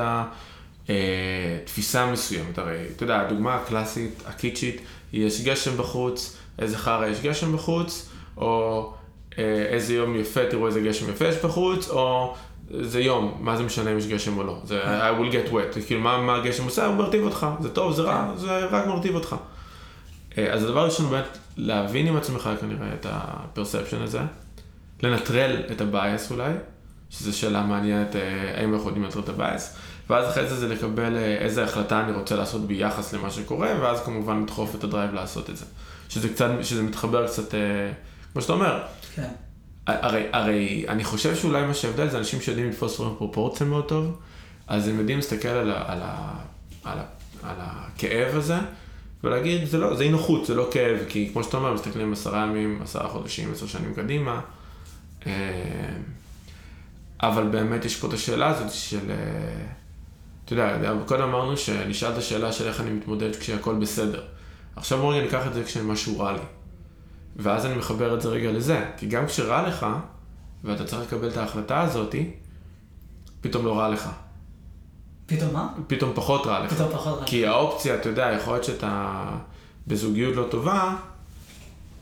[0.91, 4.81] אה, תפיסה מסוימת, הרי, אתה יודע, הדוגמה הקלאסית, הקיצ'ית,
[5.13, 8.93] יש גשם בחוץ, איזה חרא יש גשם בחוץ, או
[9.39, 12.35] אה, איזה יום יפה, תראו איזה גשם יפה יש בחוץ, או
[12.81, 15.87] זה יום, מה זה משנה אם יש גשם או לא, זה I will get wet,
[15.87, 19.15] כאילו מה, מה הגשם עושה, הוא מרטיב אותך, זה טוב, זה רע, זה רק מרטיב
[19.15, 19.37] אותך.
[20.39, 24.21] אה, אז הדבר הראשון באמת, להבין עם עצמך כנראה את ה-perception הזה,
[25.03, 26.53] לנטרל את ה-bias אולי,
[27.11, 29.63] שזו שאלה מעניינת, אה, האם אנחנו יודעים לנטרל את ה-bias,
[30.13, 34.03] ואז אחרי זה זה לקבל אה, איזה החלטה אני רוצה לעשות ביחס למה שקורה, ואז
[34.05, 35.65] כמובן לדחוף את הדרייב לעשות את זה.
[36.09, 37.61] שזה קצת, שזה מתחבר קצת, אה,
[38.33, 38.83] כמו שאתה אומר,
[39.15, 39.29] כן.
[39.87, 44.19] הרי, הרי אני חושב שאולי מה שההבדל זה אנשים שיודעים לתפוס דברים פרופורציה מאוד טוב,
[44.67, 46.35] אז הם יודעים להסתכל על, ה, על, ה,
[46.85, 47.05] על, ה,
[47.43, 48.57] על הכאב הזה,
[49.25, 52.43] ולהגיד, זה לא, זה אי נוחות, זה לא כאב, כי כמו שאתה אומר, מסתכלים עשרה
[52.43, 54.41] ימים, עשרה חודשים, עשר שנים קדימה.
[55.27, 55.33] אה,
[57.23, 59.11] אבל באמת יש פה את השאלה הזאת של,
[60.45, 64.23] אתה יודע, קודם אמרנו שנשאל את השאלה של איך אני מתמודד כשהכול בסדר.
[64.77, 66.39] עכשיו בוא רגע ניקח את זה כשמשהו רע לי.
[67.37, 69.87] ואז אני מחבר את זה רגע לזה, כי גם כשרע לך,
[70.65, 72.31] ואתה צריך לקבל את ההחלטה הזאתי,
[73.41, 74.09] פתאום לא רע לך.
[75.27, 75.69] פתאום מה?
[75.87, 76.73] פתאום פחות רע לך.
[76.73, 77.27] פתאום פחות רע.
[77.27, 79.25] כי האופציה, אתה יודע, יכול להיות שאתה
[79.87, 80.97] בזוגיות לא טובה,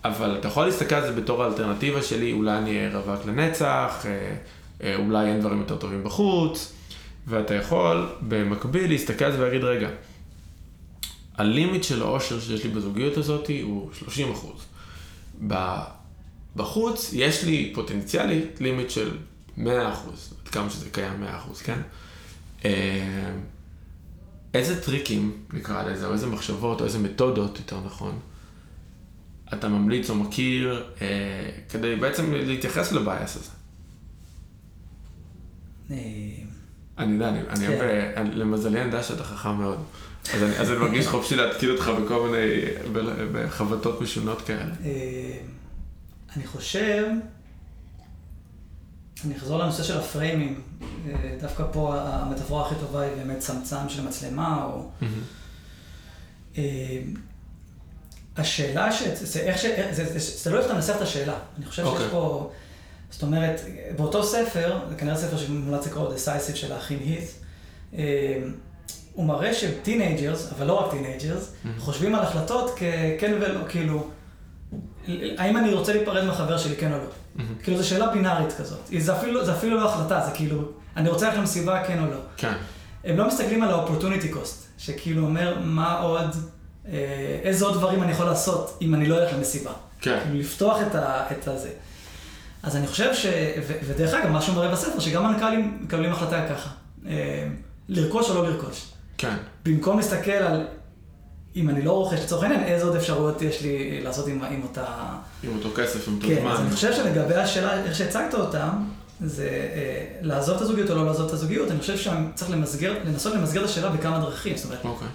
[0.04, 4.36] אבל אתה יכול להסתכל על זה בתור האלטרנטיבה שלי, אולי אני אהיה רווק לנצח, אה,
[4.82, 6.72] אה, אולי אין דברים יותר טובים בחוץ,
[7.26, 9.88] ואתה יכול במקביל להסתכל על זה ולהגיד, רגע,
[11.34, 14.66] הלימיט של העושר שיש לי בזוגיות הזאת הוא 30 אחוז.
[16.56, 19.16] בחוץ יש לי פוטנציאלית לימיט של
[19.56, 21.80] 100 אחוז, עד כמה שזה קיים 100 אחוז, כן?
[22.64, 23.32] אה,
[24.54, 28.18] איזה טריקים, נקרא לזה, או איזה מחשבות, או איזה מתודות, יותר נכון,
[29.52, 33.50] אתה ממליץ או מכיר, אה, כדי בעצם להתייחס לבייס הזה?
[37.00, 38.26] אה, אני יודע, אני, אני כן.
[38.32, 39.78] למזלי אני יודע שאתה חכם מאוד.
[40.34, 42.46] אז אני, אז אני מרגיש חופשי להתקיל אותך בכל מיני,
[43.32, 44.72] בחבטות משונות כאלה.
[46.36, 47.06] אני חושב,
[49.24, 50.60] אני אחזור לנושא של הפריימים.
[51.40, 54.90] דווקא פה המטאפורה הכי טובה היא באמת צמצם של מצלמה, או...
[58.36, 59.02] השאלה ש...
[59.02, 59.64] זה איך ש...
[59.90, 61.34] זה, זה תלוי איך אתה מנסח את השאלה.
[61.58, 61.86] אני חושב okay.
[61.86, 62.10] שיש אוקיי.
[62.10, 62.50] פה...
[63.10, 63.60] זאת אומרת,
[63.96, 67.30] באותו ספר, זה כנראה ספר שמומלץ לקרוא, Decisive של האחים הית',
[69.12, 71.80] הוא מראה ש teenagers, אבל לא רק teenagers, mm-hmm.
[71.80, 74.08] חושבים על החלטות ככן ולא, כאילו,
[75.38, 77.04] האם אני רוצה להיפרד מהחבר שלי, כן או לא?
[77.04, 77.62] Mm-hmm.
[77.62, 78.78] כאילו, זו שאלה בינארית כזאת.
[78.98, 80.62] זה אפילו, זה אפילו לא החלטה, זה כאילו,
[80.96, 82.18] אני רוצה ללכת למסיבה, כן או לא.
[82.36, 82.52] כן.
[83.04, 86.36] הם לא מסתכלים על ה-opportunity cost, שכאילו אומר, מה עוד,
[86.88, 89.72] אה, איזה עוד דברים אני יכול לעשות אם אני לא אלך למסיבה.
[90.00, 90.18] כן.
[90.22, 91.70] כאילו, לפתוח את, ה, את הזה.
[92.62, 93.26] אז אני חושב ש...
[93.66, 96.70] ו, ודרך אגב, מה שהוא מראה בספר, שגם מנכ"לים מקבלים החלטה ככה.
[97.06, 97.48] אה,
[97.88, 98.86] לרכוש או לא לרכוש.
[99.18, 99.36] כן.
[99.64, 100.66] במקום להסתכל על,
[101.56, 104.86] אם אני לא רוכש, לצורך העניין, איזה עוד אפשרויות יש לי לעשות עם, עם אותה...
[105.42, 106.44] עם אותו כסף, עם אותו כן, זמן.
[106.44, 108.70] כן, אז אני חושב שלגבי השאלה, איך שהצגת אותה,
[109.20, 113.34] זה אה, לעזוב את הזוגיות או לא לעזוב את הזוגיות, אני חושב שצריך למסגר, לנסות
[113.34, 114.84] למסגר את השאלה בכמה דרכים, זאת אומרת...
[114.84, 115.08] אוקיי.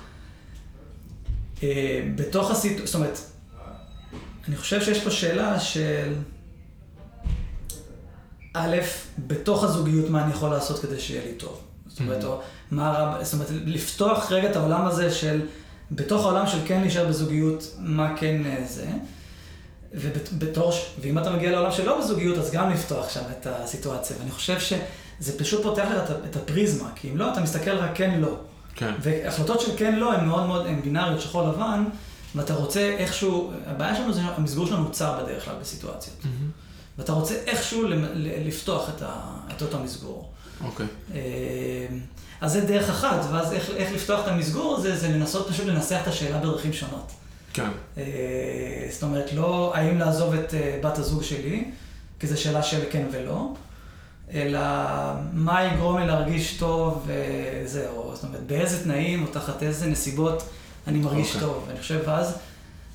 [1.64, 3.20] אה, בתוך הסיטואציה, זאת אומרת,
[4.48, 6.14] אני חושב שיש פה שאלה של...
[8.56, 8.78] א',
[9.28, 11.60] בתוך הזוגיות, מה אני יכול לעשות כדי שיהיה לי טוב.
[11.88, 12.28] זאת אומרת, mm-hmm.
[12.28, 12.42] או
[12.72, 15.42] מה רע, זאת אומרת, לפתוח רגע את העולם הזה של,
[15.92, 18.88] בתוך העולם של כן להישאר בזוגיות, מה כן אה, זה.
[19.94, 24.18] ובתור, ואם אתה מגיע לעולם שלא בזוגיות, אז גם לפתוח שם את הסיטואציה.
[24.20, 28.20] ואני חושב שזה פשוט פותח לך את הפריזמה, כי אם לא, אתה מסתכל רק כן
[28.20, 28.38] לא.
[28.76, 28.94] כן.
[29.02, 31.84] והחלטות של כן לא הן מאוד מאוד, הן בינאריות, שחור לבן,
[32.36, 36.18] ואתה רוצה איכשהו, הבעיה שלנו זה המסגור שלנו צר בדרך כלל בסיטואציות.
[36.24, 36.65] Mm-hmm.
[36.98, 37.84] ואתה רוצה איכשהו
[38.46, 39.14] לפתוח את, ה,
[39.56, 40.32] את אותו מסגור.
[40.64, 40.86] אוקיי.
[41.14, 41.20] אה,
[42.42, 46.00] אז זה דרך אחת, ואז איך, איך לפתוח את המסגור הזה, זה לנסות פשוט לנסח
[46.02, 47.12] את השאלה בדרכים שונות.
[47.54, 47.70] כן.
[47.98, 48.04] אה,
[48.92, 51.72] זאת אומרת, לא האם לעזוב את אה, בת הזוג שלי,
[52.20, 53.54] כי זו שאלה של כן ולא,
[54.34, 54.60] אלא
[55.34, 58.12] מה יגרום לי להרגיש טוב וזהו.
[58.16, 60.44] זאת אומרת, באיזה תנאים או תחת איזה נסיבות
[60.88, 61.36] אני מרגיש okay.
[61.36, 61.48] אוקיי.
[61.48, 61.68] טוב.
[61.70, 62.38] אני חושב, ואז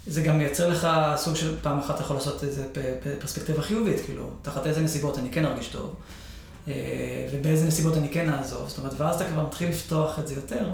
[0.07, 2.67] זה גם מייצר לך סוג של פעם אחת אתה יכול לעשות איזה
[3.21, 5.95] פרספקטיבה חיובית, כאילו, תחת איזה נסיבות אני כן ארגיש טוב,
[6.69, 6.73] אה,
[7.33, 10.69] ובאיזה נסיבות אני כן אעזוב, זאת אומרת, ואז אתה כבר מתחיל לפתוח את זה יותר.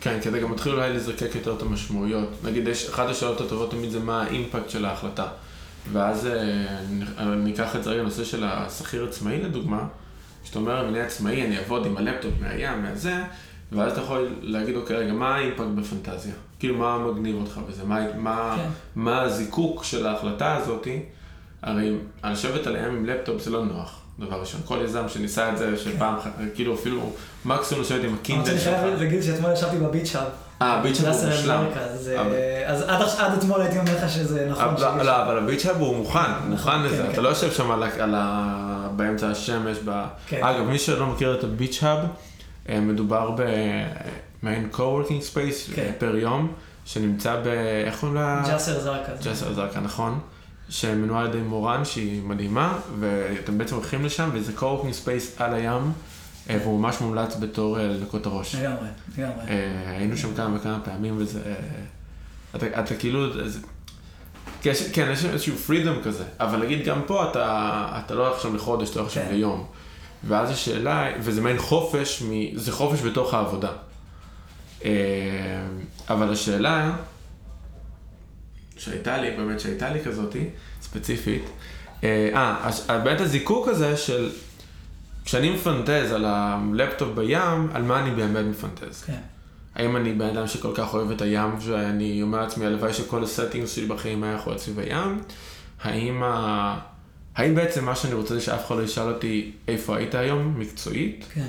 [0.00, 2.28] כן, כי אתה גם מתחיל אולי לזקק יותר את המשמעויות.
[2.44, 5.26] נגיד, יש, אחת השאלות הטובות תמיד זה מה האימפקט של ההחלטה.
[5.92, 9.86] ואז אה, ניקח את זה רגע לנושא של השכיר עצמאי לדוגמה,
[10.44, 13.22] כשאתה אומר, אני עצמאי, אני אעבוד עם הלפטופ מהים, מהזה,
[13.72, 16.34] ואז אתה יכול להגיד, אוקיי, רגע, מה ה impact בפנטזיה?
[16.58, 17.84] כאילו, מה מגניב אותך בזה?
[17.84, 18.68] מה, מה, כן.
[18.96, 21.02] מה הזיקוק של ההחלטה הזאתי?
[21.62, 24.60] הרי לשבת על הים עם לפטופ זה לא נוח, דבר ראשון.
[24.64, 26.30] כל יזם שניסה את זה, שפעם, כן.
[26.54, 27.12] כאילו אפילו
[27.44, 28.66] מקסימום לשבת עם הקינדל שלך.
[28.66, 30.28] אני חייב להגיד שאתמול ישבתי ב Beach Hub.
[30.62, 31.64] אה, ה Beach Hub הוא מושלם.
[32.66, 32.82] אז
[33.18, 34.74] עד אתמול הייתי אומר לך שזה נכון.
[34.78, 37.10] לא, אבל הביץ' האב הוא מוכן, נכון, מוכן כן, לזה.
[37.10, 37.80] אתה לא יושב שם
[38.96, 39.76] באמצע השמש.
[40.40, 41.98] אגב, מי שלא מכיר את הביץ' האב,
[42.80, 43.36] מדובר
[44.42, 45.92] במעין co-working space כן.
[45.98, 46.52] פר יום,
[46.84, 47.46] שנמצא ב...
[47.86, 48.42] איך קוראים לה?
[48.54, 49.12] ג'סר זרקה.
[49.24, 50.18] ג'סר זרקה, נכון.
[50.68, 55.92] שמנוהל על ידי מורן שהיא מדהימה, ואתם בעצם הולכים לשם, וזה co-working space על הים,
[56.50, 58.54] אה, והוא ממש מומלץ בתור אה, לנקות הראש.
[58.54, 59.44] לגמרי, לגמרי.
[59.86, 61.40] היינו שם כמה וכמה פעמים, וזה...
[62.56, 63.26] אתה, אתה כאילו...
[64.92, 68.90] כן, יש איזשהו פרידום כזה, אבל נגיד גם פה אתה, אתה לא הולך עכשיו לחודש,
[68.90, 69.34] אתה הולך עכשיו כן.
[69.34, 69.66] ליום.
[70.24, 72.22] ואז השאלה, וזה מעין חופש,
[72.54, 73.72] זה חופש בתוך העבודה.
[74.84, 74.90] אה,
[76.08, 76.96] אבל השאלה,
[78.76, 80.48] שהייתה לי, באמת שהייתה לי כזאתי,
[80.82, 81.42] ספציפית.
[82.04, 84.30] אה, אז באמת הזיקוק הזה של,
[85.24, 89.02] כשאני מפנטז על הלפטופ בים, על מה אני באמת מפנטז?
[89.02, 89.20] כן.
[89.74, 93.29] האם אני בן אדם שכל כך אוהב את הים, ואני אומר לעצמי, הלוואי שכל ה
[93.29, 95.20] settings שלי בחיים היה יכול להיות סביב הים?
[95.82, 96.78] האם, ה...
[97.40, 101.24] האם בעצם מה שאני רוצה זה שאף אחד לא ישאל אותי איפה היית היום, מקצועית?
[101.34, 101.48] כן.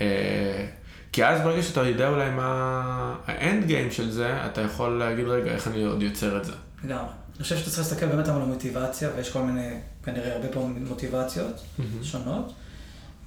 [0.00, 0.66] אה,
[1.12, 5.26] כי אז ברגע שאתה יודע אולי מה ה end game של זה, אתה יכול להגיד,
[5.28, 6.52] רגע, איך אני עוד יוצר את זה.
[6.84, 7.10] לגמרי.
[7.36, 9.68] אני חושב שאתה צריך להסתכל באמת על המוטיבציה, ויש כל מיני,
[10.04, 12.04] כנראה הרבה פעמים מוטיבציות Mm-hmm.
[12.04, 12.52] שונות,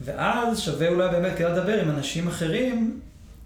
[0.01, 2.99] ואז שווה אולי באמת כדי לדבר עם אנשים אחרים,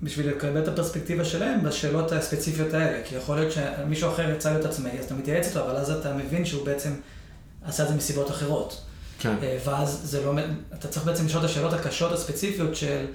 [0.04, 3.04] בשביל לקבל את הפרספקטיבה שלהם בשאלות הספציפיות האלה.
[3.06, 6.13] כי יכול להיות שמישהו אחר יצא להיות עצמאי, אז אתה מתייעץ איתו, אבל אז אתה
[6.13, 6.89] מבין שהוא בעצם
[7.67, 8.82] עשה את זה מסיבות אחרות.
[9.19, 9.36] כן.
[9.43, 10.34] אה, ואז זה לא,
[10.73, 13.06] אתה צריך בעצם לשאול את השאלות הקשות הספציפיות של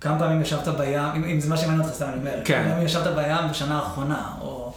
[0.00, 2.62] כמה פעמים ישבת בים, אם, אם זה מה שמעניין אותך, סתם אני אומר, כן.
[2.62, 4.72] כמה פעמים ישבת בים בשנה האחרונה, או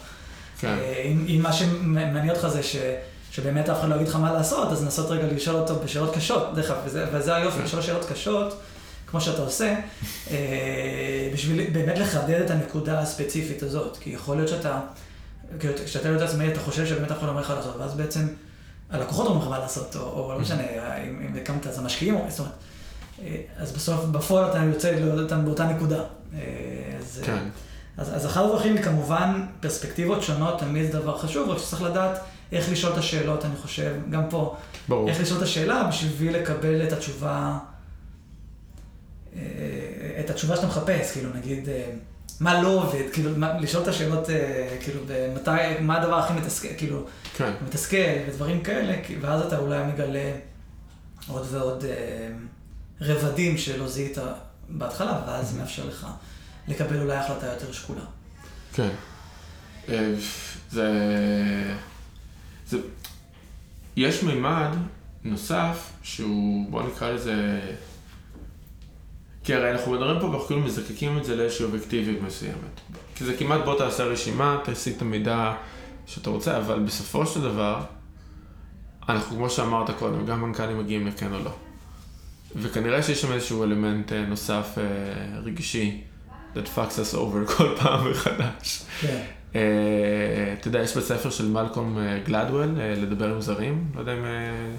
[0.60, 0.68] כן.
[0.68, 2.76] אה, אם, אם מה שמעניין אותך זה ש,
[3.30, 6.54] שבאמת אף אחד לא יגיד לך מה לעשות, אז לנסות רגע לשאול אותו בשאלות קשות,
[6.54, 7.64] דרך אגב, וזה, וזה היופי, כן.
[7.64, 8.60] לשאול שאלות קשות,
[9.06, 9.74] כמו שאתה עושה,
[10.30, 14.80] אה, בשביל באמת לחדד את הנקודה הספציפית הזאת, כי יכול להיות שאתה,
[15.60, 18.26] כאילו, כשאתה להיות עצמאי, אתה חושב שבאמת אף אחד לא אומר לך לעשות, ואז בעצם
[18.94, 20.62] הלקוחות אומרים לך מה לעשות, או, או לא משנה,
[21.04, 22.52] אם, אם הקמת אז המשקיעים, או- זאת אומרת,
[23.22, 26.00] אה, אז בסוף, בפועל אתה יוצא אותם באותה נקודה.
[26.34, 26.40] אה,
[26.98, 27.38] אז, כן.
[27.96, 32.18] אז, אז אחד הדרכים, כמובן, פרספקטיבות שונות תמיד זה דבר חשוב, רק שצריך לדעת
[32.52, 34.56] איך לשאול את השאלות, אני חושב, גם פה,
[34.88, 35.08] ברור.
[35.08, 37.58] איך לשאול את השאלה בשביל לקבל את התשובה,
[39.36, 39.40] אה,
[40.20, 41.84] את התשובה שאתה מחפש, כאילו, נגיד, אה,
[42.40, 45.00] מה לא עובד, כאילו, מה, לשאול את השאלות, אה, כאילו,
[45.34, 47.06] מתי, מה הדבר הכי מתסכל, כאילו,
[47.36, 47.52] כן.
[47.64, 47.96] מתסכל
[48.28, 50.32] ודברים כאלה, ואז אתה אולי מגלה
[51.28, 52.28] עוד ועוד אה,
[53.00, 54.18] רבדים שלא זיהית
[54.68, 56.06] בהתחלה, ואז זה מאפשר לך
[56.68, 58.04] לקבל אולי החלטה יותר שקולה.
[58.74, 58.90] כן.
[59.88, 60.14] אה,
[60.70, 60.90] זה...
[62.68, 62.78] זה...
[63.96, 64.68] יש מימד
[65.24, 67.60] נוסף שהוא, בוא נקרא לזה...
[69.44, 72.80] כי הרי אנחנו מדברים פה ואנחנו כאילו מזקקים את זה לאיזושהי אובייקטיביות מסוימת.
[73.14, 75.54] כי זה כמעט בוא תעשה רשימה, תשיג את המידע
[76.06, 77.80] שאתה רוצה, אבל בסופו של דבר,
[79.08, 81.50] אנחנו כמו שאמרת קודם, גם מנכ"לים מגיעים לכן או לא.
[82.56, 86.00] וכנראה שיש שם איזשהו אלמנט אה, נוסף אה, רגשי,
[86.54, 88.82] that fucks us over כל פעם מחדש.
[89.00, 89.24] כן.
[89.54, 89.60] אה,
[90.60, 94.24] אתה יודע, יש בספר של מלקום אה, גלדוול, אה, לדבר עם זרים, לא יודע אם...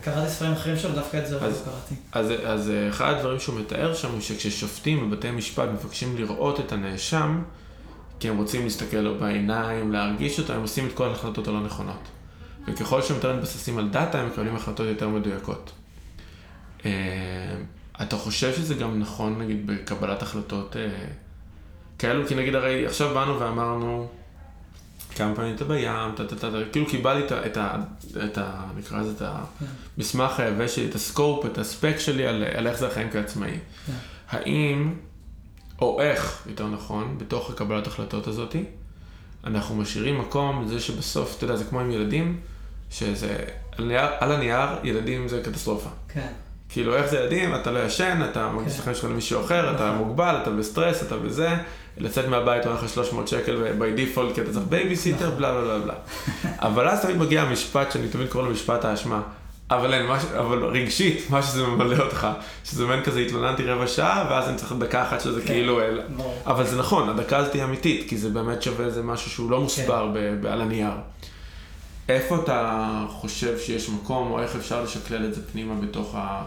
[0.04, 1.96] קראתי ספרים אחרים שלו, דווקא את זה לא אז- קראתי.
[2.12, 7.42] אז, אז אחד הדברים שהוא מתאר שם הוא שכששופטים בבתי משפט מבקשים לראות את הנאשם,
[8.20, 12.02] כי הם רוצים להסתכל לו בעיניים, להרגיש אותו, הם עושים את כל ההחלטות הלא נכונות.
[12.68, 15.72] וככל שהם יותר מתבססים על דאטה, הם מקבלים החלטות יותר מדויקות.
[18.02, 20.76] אתה חושב שזה גם נכון, נגיד, בקבלת החלטות
[22.00, 22.28] כאלו?
[22.28, 24.08] כי נגיד, הרי עכשיו באנו ואמרנו,
[25.16, 27.46] כמה פעמים אתה בים, טה טה טה, טה, כאילו קיבלתי את ה...
[27.46, 27.76] את ה,
[28.26, 29.22] את ה נקרא לזה את
[29.98, 33.52] המסמך היבש שלי, את הסקופ, את הספק שלי על, על איך זה החיים כעצמאי.
[33.86, 33.94] כן.
[34.30, 34.94] האם,
[35.82, 38.64] או איך, יותר נכון, בתוך הקבלת החלטות הזאתי,
[39.44, 42.40] אנחנו משאירים מקום לזה שבסוף, אתה יודע, זה כמו עם ילדים,
[42.92, 43.38] שזה,
[44.20, 45.90] על הנייר, ילדים זה קטסטרופה.
[46.08, 46.32] כן,
[46.76, 48.92] כאילו, איך זה ילדים, אתה לא ישן, אתה מרגיש כן.
[48.92, 49.98] לך שלך למישהו אחר, אתה נכון.
[49.98, 51.50] מוגבל, אתה בסטרס, אתה בזה,
[51.98, 55.38] לצאת מהבית עולה לך 300 שקל by default כי אתה צריך בייביסיטר, נכון.
[55.38, 55.94] בלה בלה בלה בלה.
[56.60, 59.22] אבל אז תמיד מגיע המשפט שאני תמיד קורא לו משפט האשמה.
[59.72, 62.28] אבל אין, מש, אבל רגשית, מה שזה ממלא אותך,
[62.66, 65.48] שזה מעין כזה התלוננתי רבע שעה, ואז אני צריך דקה אחת שזה כן.
[65.48, 65.82] כאילו...
[65.82, 66.02] אל...
[66.46, 69.62] אבל זה נכון, הדקה הזאת היא אמיתית, כי זה באמת שווה איזה משהו שהוא לא
[69.62, 70.92] מוסבר ב- על הנייר.
[72.10, 76.44] איפה אתה חושב שיש מקום, או איך אפשר לשקלל את זה פנימה בתוך ה-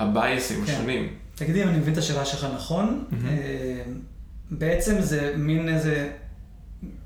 [0.00, 0.72] הבייסים כן.
[0.72, 1.08] השונים?
[1.34, 3.04] תגידי אם אני מבין את השאלה שלך נכון.
[3.24, 3.82] אה,
[4.50, 6.10] בעצם זה מין איזה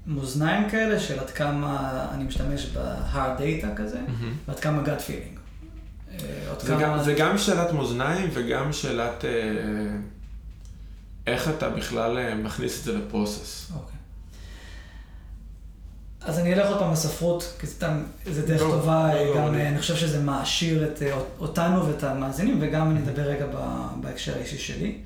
[0.07, 4.01] מאזניים כאלה של עד כמה אני משתמש ב-hard data כזה,
[4.49, 5.39] ועד כמה gut feeling.
[6.13, 6.83] אה, זה כמה...
[6.83, 9.31] גם, זה גם שאלת מאזניים וגם שאלת אה,
[11.27, 13.73] איך אתה בכלל אה, מכניס את זה לפרוסס.
[13.75, 13.94] אוקיי.
[16.25, 19.55] אז אני אלך עוד פעם לספרות, כי סתם, זה דרך לא, טובה, לא, לא, גם
[19.55, 24.35] אני- חושב שזה מעשיר את אה, אותנו ואת המאזינים, וגם אני אדבר רגע ב- בהקשר
[24.37, 24.99] האישי שלי.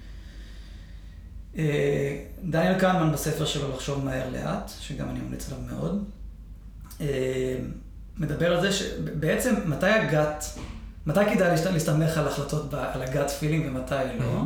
[1.58, 6.04] אה, דניאל קנמן בספר שלו לחשוב מהר לאט, שגם אני ממליץ עליו מאוד,
[7.00, 7.06] אה,
[8.16, 10.44] מדבר על זה שבעצם מתי הגת,
[11.06, 14.42] מתי כדאי להסתמך על החלטות, ב- על הגת פילינג ומתי לא.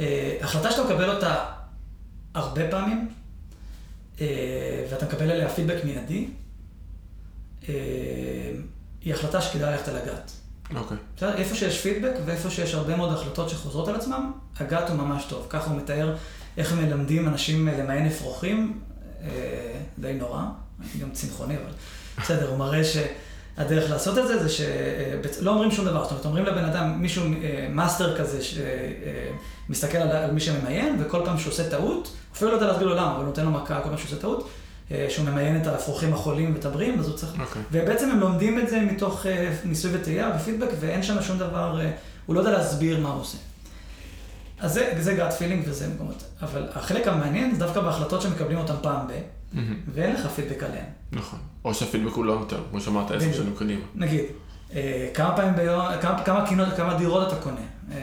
[0.00, 1.34] אה, החלטה שאתה מקבל אותה
[2.34, 3.08] הרבה פעמים,
[4.90, 6.28] ואתה מקבל עליה פידבק מיידי,
[7.68, 7.74] אה,
[9.00, 10.30] היא החלטה שכדאי ללכת על הגת.
[10.74, 10.96] אוקיי.
[11.16, 11.36] בסדר?
[11.36, 15.46] איפה שיש פידבק ואיפה שיש הרבה מאוד החלטות שחוזרות על עצמם, הגת הוא ממש טוב.
[15.50, 16.16] ככה הוא מתאר
[16.56, 18.80] איך מלמדים אנשים למען אפרוחים.
[19.98, 20.42] די נורא,
[20.80, 21.72] אני גם צמחוני, אבל
[22.18, 22.84] בסדר, הוא מראה
[23.58, 27.24] שהדרך לעשות את זה זה שלא אומרים שום דבר, זאת אומרת, אומרים לבן אדם, מישהו,
[27.70, 32.88] מאסטר כזה, שמסתכל על מי שממיין, וכל פעם שהוא עושה טעות, אפילו לא יודע להסביר
[32.88, 34.48] לו למה, אבל נותן לו מכה כל פעם שהוא עושה טעות.
[35.08, 37.32] שהוא ממיין את האפרוחים החולים ואת הבריאים, אז הוא צריך...
[37.32, 37.40] Okay.
[37.40, 37.62] אוקיי.
[37.72, 39.26] ובעצם הם לומדים את זה מתוך
[39.64, 41.80] ניסוי וטעייה ופידבק, ואין שם שום דבר,
[42.26, 43.38] הוא לא יודע להסביר מה הוא עושה.
[44.60, 46.24] אז זה, זה gut feeling וזה מקומות.
[46.42, 49.12] אבל החלק המעניין זה דווקא בהחלטות שמקבלים אותן פעם ב.
[49.94, 50.84] ואין לך פידבק עליהן.
[51.12, 51.38] נכון.
[51.64, 53.80] או שהפידבק הוא לא יותר, כמו שאמרת, עשר שנים קדימה.
[53.94, 54.24] נגיד,
[54.74, 57.60] אה, כמה פעמים ביום, כמה, כמה, קינות, כמה דירות אתה קונה,
[57.92, 57.96] אה,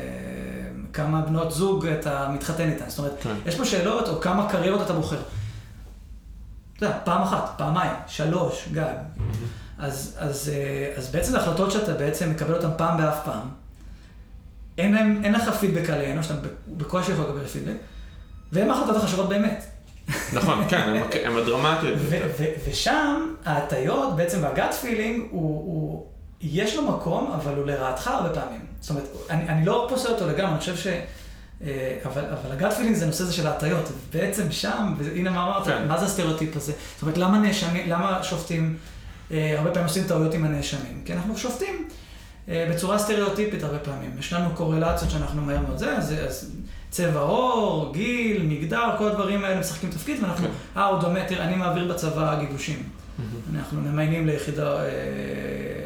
[0.93, 2.89] כמה בנות זוג אתה מתחתן איתן.
[2.89, 3.34] זאת אומרת, כן.
[3.45, 5.19] יש פה שאלות, או כמה קריירות אתה בוחר.
[6.77, 8.95] אתה יודע, פעם אחת, פעמיים, שלוש, גג.
[9.77, 13.47] אז, אז, אה, אז בעצם זה החלטות שאתה בעצם מקבל אותן פעם באף פעם.
[14.77, 17.75] אין, להם, אין לך פידבק עליהן, או שאתה בקושי יכול לקבל פידבק,
[18.51, 19.65] והן ההחלטות החשובות באמת.
[20.34, 22.00] נכון, כן, הן הדרמטיות.
[22.70, 26.06] ושם ההטיות, בעצם וה gut feeling, הוא, הוא,
[26.41, 28.62] יש לו מקום, אבל הוא לרעתך הרבה פעמים.
[28.82, 30.88] זאת אומרת, אני, אני לא פוסל אותו לגמרי, אני חושב ש...
[31.63, 33.91] אה, אבל, אבל ה gut feeling זה נושא הזה של ההטיות.
[34.13, 35.88] בעצם שם, והנה מה אמרת, כן.
[35.88, 36.72] מה זה הסטריאוטיפ הזה?
[36.94, 38.78] זאת אומרת, למה נאשמים, למה שופטים,
[39.32, 41.02] אה, הרבה פעמים עושים טעויות עם הנאשמים?
[41.06, 41.88] כי אנחנו שופטים.
[42.50, 44.12] אה, בצורה סטריאוטיפית הרבה פעמים.
[44.20, 46.52] יש לנו קורלציות שאנחנו מהר מאוד זה, אז, אז
[46.95, 50.79] צבע עור, גיל, מגדר, כל הדברים האלה משחקים תפקיד, ואנחנו, כן.
[50.79, 52.84] אה, הוא דומה, תראה, אני מעביר בצבא גיבושים.
[53.55, 54.89] אנחנו ממיינים ליחידה, אה,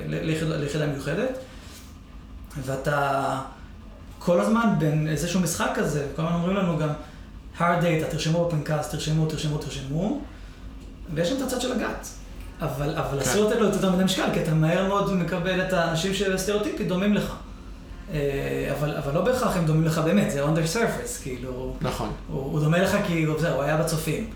[0.07, 1.39] ליחידה, ליחידה מיוחדת,
[2.65, 3.41] ואתה
[4.19, 6.89] כל הזמן בין איזשהו משחק כזה, כל הזמן אומרים לנו גם,
[7.57, 10.21] hard data, תרשמו בפנקס, תרשמו, תרשמו, תרשמו,
[11.13, 12.07] ויש שם את הצד של הגת.
[12.61, 13.21] אבל, אבל.
[13.21, 17.13] אסור לתת לו יותר מדי משקל, כי אתה מהר מאוד מקבל את האנשים שסטריאוטיפית דומים
[17.13, 17.33] לך.
[18.13, 21.73] אה, אבל, אבל לא בהכרח הם דומים לך באמת, זה under surface, כאילו...
[21.81, 22.09] נכון.
[22.27, 24.29] הוא, הוא דומה לך כי הוא, הוא היה בצופים.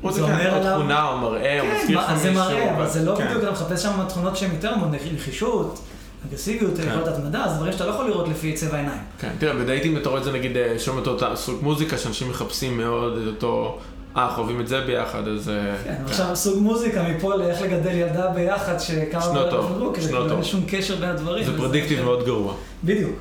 [0.00, 2.24] הוא זה כן, או תכונה או מראה, או כן, מזכיר לך מישהו.
[2.24, 3.26] כן, זה מראה, אבל זה לא כן.
[3.26, 4.74] בדיוק, אתה מחפש שם תכונות שהן יותר
[5.14, 5.80] נחישות.
[6.28, 6.88] אגרסיביות, כן.
[6.88, 9.00] יכולת התמדה, זה דברים שאתה לא יכול לראות לפי צבע עיניים.
[9.18, 12.30] כן, תראה, בדייטים אתה רואה את זה נגיד, אה, שומע את אותה סוג מוזיקה, שאנשים
[12.30, 13.78] מחפשים מאוד את אותו
[14.16, 15.48] אה, חווים את זה ביחד, אז...
[15.48, 19.22] אה, כן, כן, עכשיו סוג מוזיקה מפה לאיך לגדל ילדה ביחד, שכמה...
[19.22, 20.32] שנות טוב, שנות טוב.
[20.32, 21.44] אין שום קשר בין הדברים.
[21.44, 22.54] זה פרדיקטיב מאוד גרוע.
[22.84, 23.16] בדיוק.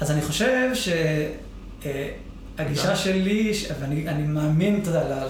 [0.00, 0.70] אז אני חושב
[1.84, 5.24] שהגישה שלי, ואני מאמין, אתה יודע,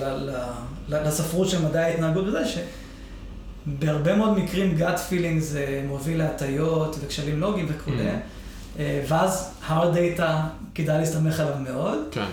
[0.89, 7.67] לספרות של מדעי ההתנהגות וזה, שבהרבה מאוד מקרים gut feeling זה מוביל להטיות וכשלים לוגיים
[7.69, 8.79] וכולי, mm.
[8.79, 10.31] אה, ואז hard data
[10.75, 11.99] כדאי להסתמך עליו מאוד.
[12.11, 12.25] כן.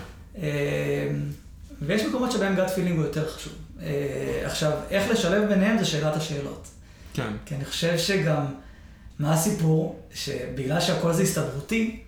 [1.82, 3.54] ויש מקומות שבהם גאט פילינג הוא יותר חשוב.
[3.82, 6.68] אה, עכשיו, איך לשלב ביניהם זה שאלת השאלות.
[7.14, 7.32] כן.
[7.46, 8.46] כי אני חושב שגם,
[9.20, 10.00] מה הסיפור?
[10.14, 12.00] שבגלל שהכל זה הסתברותי,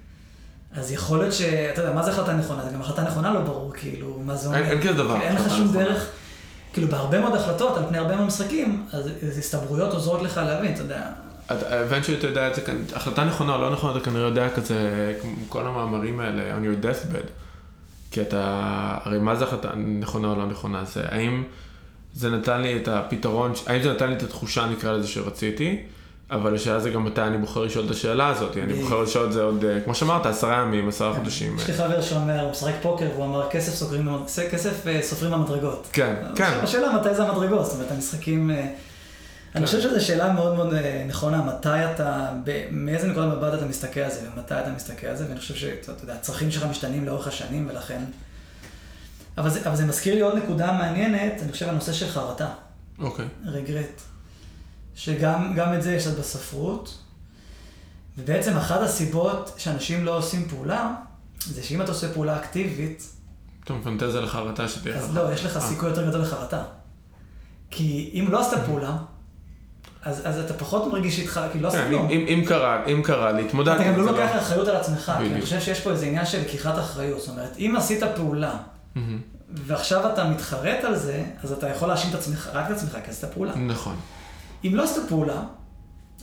[0.71, 1.41] אז יכול להיות ש...
[1.41, 2.65] אתה יודע, מה זה החלטה נכונה?
[2.65, 4.63] זה גם החלטה נכונה לא ברור, כאילו, מה זה אומר.
[4.63, 5.21] אין כזה דבר.
[5.21, 6.09] אין לך שום דרך,
[6.73, 10.81] כאילו, בהרבה מאוד החלטות, על פני הרבה מאוד משחקים, אז הסתברויות עוזרות לך להבין, אתה
[10.81, 11.01] יודע.
[11.49, 12.61] האבנט שאתה יודע את זה
[12.95, 15.13] החלטה נכונה או לא נכונה, אתה כנראה יודע כזה,
[15.49, 17.46] כל המאמרים האלה, on your deathbed.
[18.17, 20.83] כי אתה, הרי מה זה החלטה נכונה או לא נכונה?
[20.85, 21.43] זה האם
[22.13, 25.79] זה נתן לי את הפתרון, האם זה נתן לי את התחושה, נקרא לזה, שרציתי,
[26.31, 28.57] אבל השאלה זה גם מתי אני בוחר לשאול את השאלה הזאת.
[28.57, 31.13] אני בוחר לשאול את זה עוד, אה, כמו שאמרת, עשרה ימים, עשרה.
[31.13, 31.55] חודשים.
[31.55, 33.73] יש לי חבר שאומר, הוא משחק פוקר, והוא אמר, כסף
[35.01, 35.87] סופרים במדרגות.
[35.93, 36.59] כן, כן.
[36.63, 38.51] השאלה מתי זה המדרגות, זאת אומרת, המשחקים...
[39.57, 42.29] אני חושב שזו שאלה מאוד מאוד אה, נכונה, מתי אתה,
[42.71, 46.03] מאיזה נקודת מבט אתה מסתכל על זה, ומתי אתה מסתכל על זה, ואני חושב שאתה
[46.03, 48.03] יודע, הצרכים שלך משתנים לאורך השנים, ולכן...
[49.37, 52.49] אבל זה, אבל זה מזכיר לי עוד נקודה מעניינת, אני חושב, הנושא של חרטה.
[52.99, 53.25] אוקיי.
[53.25, 53.49] Okay.
[53.49, 54.01] רגרט.
[54.95, 56.97] שגם את זה יש עוד בספרות,
[58.17, 60.93] ובעצם אחת הסיבות שאנשים לא עושים פעולה,
[61.45, 63.03] זה שאם אתה עושה פעולה אקטיבית...
[63.63, 65.03] אתה מפנטז על החרטה שתהיה לך.
[65.03, 65.61] אז לא, יש לך אה.
[65.61, 66.63] סיכוי יותר גדול לחרטה.
[67.71, 68.97] כי אם לא עשית פעולה,
[70.07, 72.09] אז, אז אתה פחות מרגיש איתך, כאילו לא עשית כלום.
[72.09, 74.41] אם, קרה, אם קרה, להתמודד אתה גם לא לוקח לא...
[74.41, 77.19] אחריות על עצמך, כי אני חושב שיש פה איזה עניין של לקיחת אחריות.
[77.19, 78.53] זאת אומרת, אם עשית פעולה,
[79.49, 83.11] ועכשיו אתה מתחרט על זה, אז אתה יכול להאשים את עצמך, רק את עצמך, כי
[83.11, 83.55] עשית פעולה.
[83.55, 83.95] נכון.
[84.65, 85.41] אם לא עשית פעולה,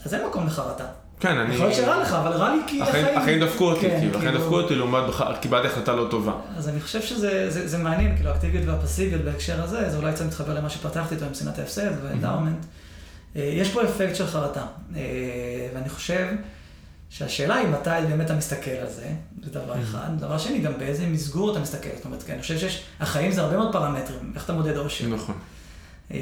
[0.05, 0.85] אז אין מקום לחרטה.
[1.19, 1.53] כן, אני...
[1.53, 3.17] יכול להיות שרע לך, אבל רע לי כי החיים...
[3.17, 5.03] החיים דפקו אותי, כן, כאילו, החיים כאילו- דפקו אותי לעומת,
[5.41, 6.33] קיבלתי החלטה לא טובה.
[6.57, 10.69] אז אני חושב שזה מעניין, כאילו, האקטיביות והפסיביות בהקשר הזה, זה אולי קצת מתחבר למה
[10.69, 12.63] שפתחתי איתו עם שנאת ההפסד ואנדאומנט.
[12.63, 12.84] אה,
[13.35, 14.65] יש פה אפקט של חרטה,
[14.95, 15.01] אה,
[15.73, 16.27] ואני חושב
[17.09, 19.09] שהשאלה היא מתי באמת אתה מסתכל על זה,
[19.43, 20.07] זה דבר אחד.
[20.19, 21.89] דבר שני, גם באיזה מסגור אתה מסתכל.
[21.95, 25.07] זאת אומרת, אני חושב שיש, החיים זה הרבה מאוד פרמטרים, איך אתה מודד אושר.
[25.07, 25.35] נכון.
[26.11, 26.17] אה,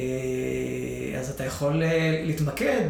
[1.20, 1.84] אז אתה יכול
[2.26, 2.88] להתמקד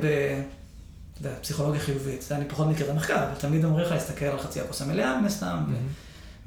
[1.22, 2.22] בפסיכולוגיה חיובית.
[2.22, 5.20] זה אני פחות מכיר את המחקר, אבל תמיד אומרים לך להסתכל על חצי הכוס המלאה
[5.20, 5.58] מן הסתם,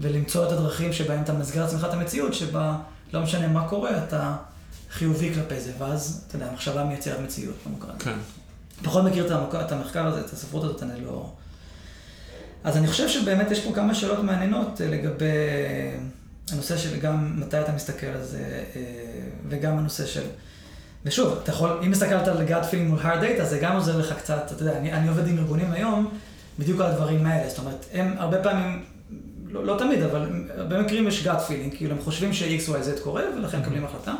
[0.01, 2.77] ולמצוא את הדרכים שבהם אתה מסגר לעצמך את המציאות, שבה
[3.13, 4.37] לא משנה מה קורה, אתה
[4.97, 7.99] חיובי כלפי זה, ואז, אתה יודע, המחשבה מייצרת מציאות במוקרן.
[7.99, 8.19] כן.
[8.83, 9.55] פחות מכיר את, המוק...
[9.55, 11.31] את המחקר הזה, את הספרות הזאת, אני לא...
[12.65, 15.27] אז אני חושב שבאמת יש פה כמה שאלות מעניינות אה, לגבי
[16.53, 18.83] הנושא של גם מתי אתה מסתכל על זה, אה,
[19.49, 20.23] וגם הנושא של...
[21.05, 24.15] ושוב, אתה יכול, אם הסתכלת על gut feeling מול hard data, זה גם עוזר לך
[24.19, 26.11] קצת, אתה יודע, אני, אני עובד עם ארגונים היום,
[26.59, 28.85] בדיוק על הדברים האלה, זאת אומרת, הם הרבה פעמים,
[29.47, 30.29] לא, לא תמיד, אבל
[30.69, 34.15] במקרים יש gut feeling, כאילו הם חושבים ש-XYZ קורה, ולכן מקבלים החלטה,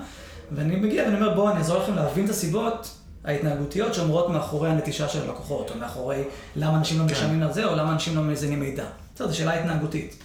[0.53, 5.09] ואני מגיע ואני אומר, בואו, אני אעזור לכם להבין את הסיבות ההתנהגותיות שאומרות מאחורי הנטישה
[5.09, 6.25] של הלקוחות, או מאחורי
[6.57, 7.13] למה אנשים לא כן.
[7.13, 8.85] משלמים על זה, או למה אנשים לא מזינים מידע.
[9.15, 10.17] בסדר, זו שאלה התנהגותית.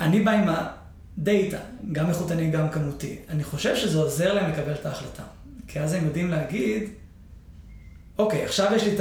[0.00, 1.58] אני בא עם הדאטה,
[1.92, 3.18] גם איכותני, גם כמותי.
[3.28, 5.22] אני חושב שזה עוזר להם לקבל את ההחלטה.
[5.68, 6.82] כי אז הם יודעים להגיד,
[8.18, 9.00] אוקיי, עכשיו יש לי את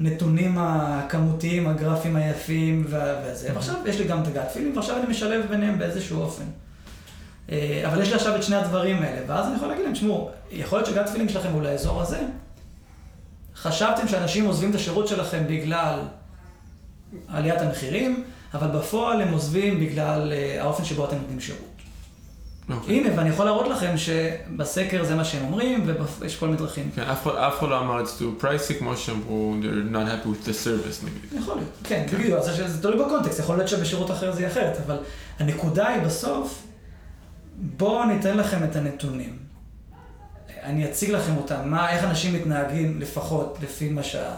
[0.00, 5.46] הנתונים הכמותיים, הגרפים היפים וזה, ועכשיו יש לי גם את הגאט פילים, ועכשיו אני משלב
[5.48, 6.44] ביניהם באיזשהו אופן.
[7.52, 10.30] אה, אבל יש לי עכשיו את שני הדברים האלה, ואז אני יכול להגיד להם, תשמעו,
[10.50, 12.20] יכול להיות שגאט פילינג שלכם הוא לאזור הזה.
[13.56, 15.98] חשבתם שאנשים עוזבים את השירות שלכם בגלל
[17.28, 18.24] עליית המחירים,
[18.54, 21.60] אבל בפועל הם עוזבים בגלל אה, האופן שבו אתם נותנים שירות.
[22.70, 22.94] אוקיי.
[23.00, 25.90] הנה, ואני יכול להראות לכם שבסקר זה מה שהם אומרים,
[26.20, 26.90] ויש כל מיני דרכים.
[26.94, 30.52] כן, אף אחד- לא אמר את זה פרייסי, כמו שאמרו, they're not happy with the
[30.66, 31.42] service נגיד.
[31.42, 32.18] יכול להיות, כן, כן.
[32.18, 34.96] בדיוק, זה תלוי בקונטקסט, יכול להיות שבשירות אחר זה יהיה אחרת, אבל
[35.38, 36.62] הנקודה היא בסוף,
[37.56, 39.38] בואו ניתן לכם את הנתונים.
[40.62, 44.34] אני אציג לכם אותם, מה, איך אנשים מתנהגים לפחות לפי מה שה...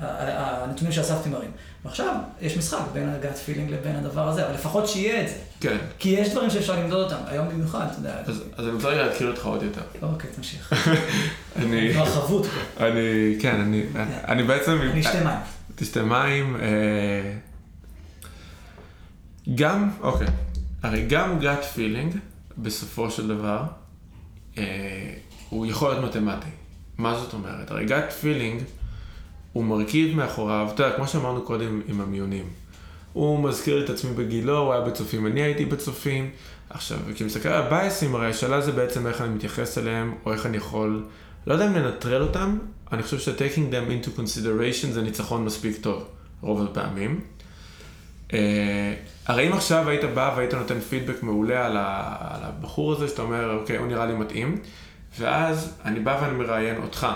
[0.00, 1.50] הנתונים שאספתי מראים.
[1.84, 5.34] ועכשיו, יש משחק בין הגאט פילינג לבין הדבר הזה, אבל לפחות שיהיה את זה.
[5.60, 8.14] כן, כי יש דברים שאפשר למדוד אותם, היום במיוחד, אתה יודע.
[8.26, 9.80] אז אז אני רוצה להכיר אותך עוד יותר.
[10.02, 10.72] אוקיי, תמשיך.
[11.62, 13.82] אני, כבר חבוט פה, אני, כן, אני,
[14.28, 15.38] אני בעצם, אני אשתה מים.
[15.74, 17.32] תשתה מים, אה,
[19.54, 20.26] גם, אוקיי,
[20.82, 22.16] הרי גם gut feeling,
[22.58, 23.62] בסופו של דבר,
[24.58, 25.14] אה,
[25.48, 26.48] הוא יכול להיות מתמטי.
[26.98, 27.70] מה זאת אומרת?
[27.70, 28.64] הרי gut feeling
[29.52, 32.44] הוא מרכיב מאחוריו, אתה יודע, כמו שאמרנו קודם עם המיונים.
[33.12, 36.30] הוא מזכיר את עצמי בגילו, הוא היה בצופים, אני הייתי בצופים.
[36.70, 40.56] עכשיו, כשמסתכל על הבייסים, הרי השאלה זה בעצם איך אני מתייחס אליהם, או איך אני
[40.56, 41.04] יכול,
[41.46, 42.58] לא יודע אם לנטרל אותם,
[42.92, 46.04] אני חושב ש-taking them into consideration זה ניצחון מספיק טוב,
[46.40, 47.20] רוב הפעמים.
[49.28, 53.22] הרי אם עכשיו היית בא והיית נותן פידבק מעולה על, ה, על הבחור הזה, שאתה
[53.22, 54.60] אומר, אוקיי, הוא נראה לי מתאים,
[55.18, 57.06] ואז אני בא ואני מראיין אותך,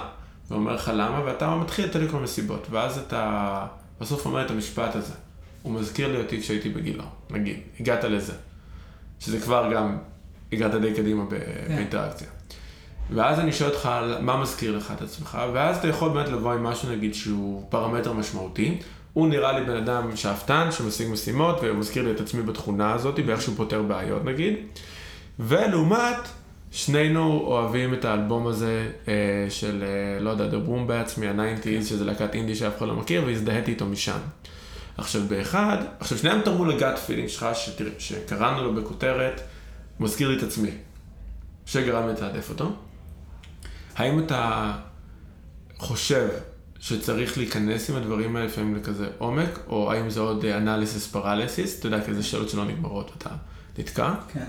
[0.51, 3.67] ואומר לך למה, ואתה מתחיל לתת לי כל מיני סיבות, ואז אתה
[4.01, 5.15] בסוף אומר את המשפט הזה.
[5.63, 8.33] הוא מזכיר לי אותי כשהייתי בגילו, נגיד, הגעת לזה.
[9.21, 9.99] שזה כבר גם,
[10.53, 11.75] הגעת די קדימה ב- כן.
[11.77, 12.29] באינטראקציה.
[13.11, 13.89] ואז אני שואל אותך
[14.21, 18.13] מה מזכיר לך את עצמך, ואז אתה יכול באמת לבוא עם משהו נגיד שהוא פרמטר
[18.13, 18.79] משמעותי.
[19.13, 23.21] הוא נראה לי בן אדם שאפתן, שמשיג משימות, והוא מזכיר לי את עצמי בתכונה הזאת,
[23.21, 24.55] באיך שהוא פותר בעיות נגיד.
[25.39, 26.29] ולעומת,
[26.71, 32.35] שנינו אוהבים את האלבום הזה אה, של, אה, לא יודע, The Wombats מה-90's, שזה להקת
[32.35, 34.19] אינדי שאף אחד לא מכיר, והזדהיתי איתו משם.
[34.99, 39.41] עכשיו באחד, עכשיו שניהם תרמו לגאט פילינג שלך, שתראה, שקראנו לו בכותרת,
[40.01, 40.71] מזכיר לי את עצמי,
[41.67, 42.73] שגרם לתעדף אותו.
[43.97, 44.73] האם אתה
[45.79, 46.29] חושב
[46.83, 51.87] שצריך להיכנס עם הדברים האלה לפעמים לכזה עומק, או האם זה עוד אנליסיס פרליסיס, אתה
[51.87, 53.31] יודע, כאלה שאלות שלא נגמרות ואתה
[53.79, 54.15] נתקע?
[54.33, 54.45] כן.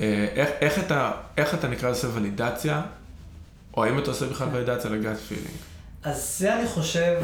[0.00, 2.82] אה, איך, איך, אתה, איך אתה נקרא לזה ולידציה,
[3.76, 5.48] או האם אתה עושה בכלל ולידציה לגאט פילינג?
[6.02, 7.20] אז זה אני חושב,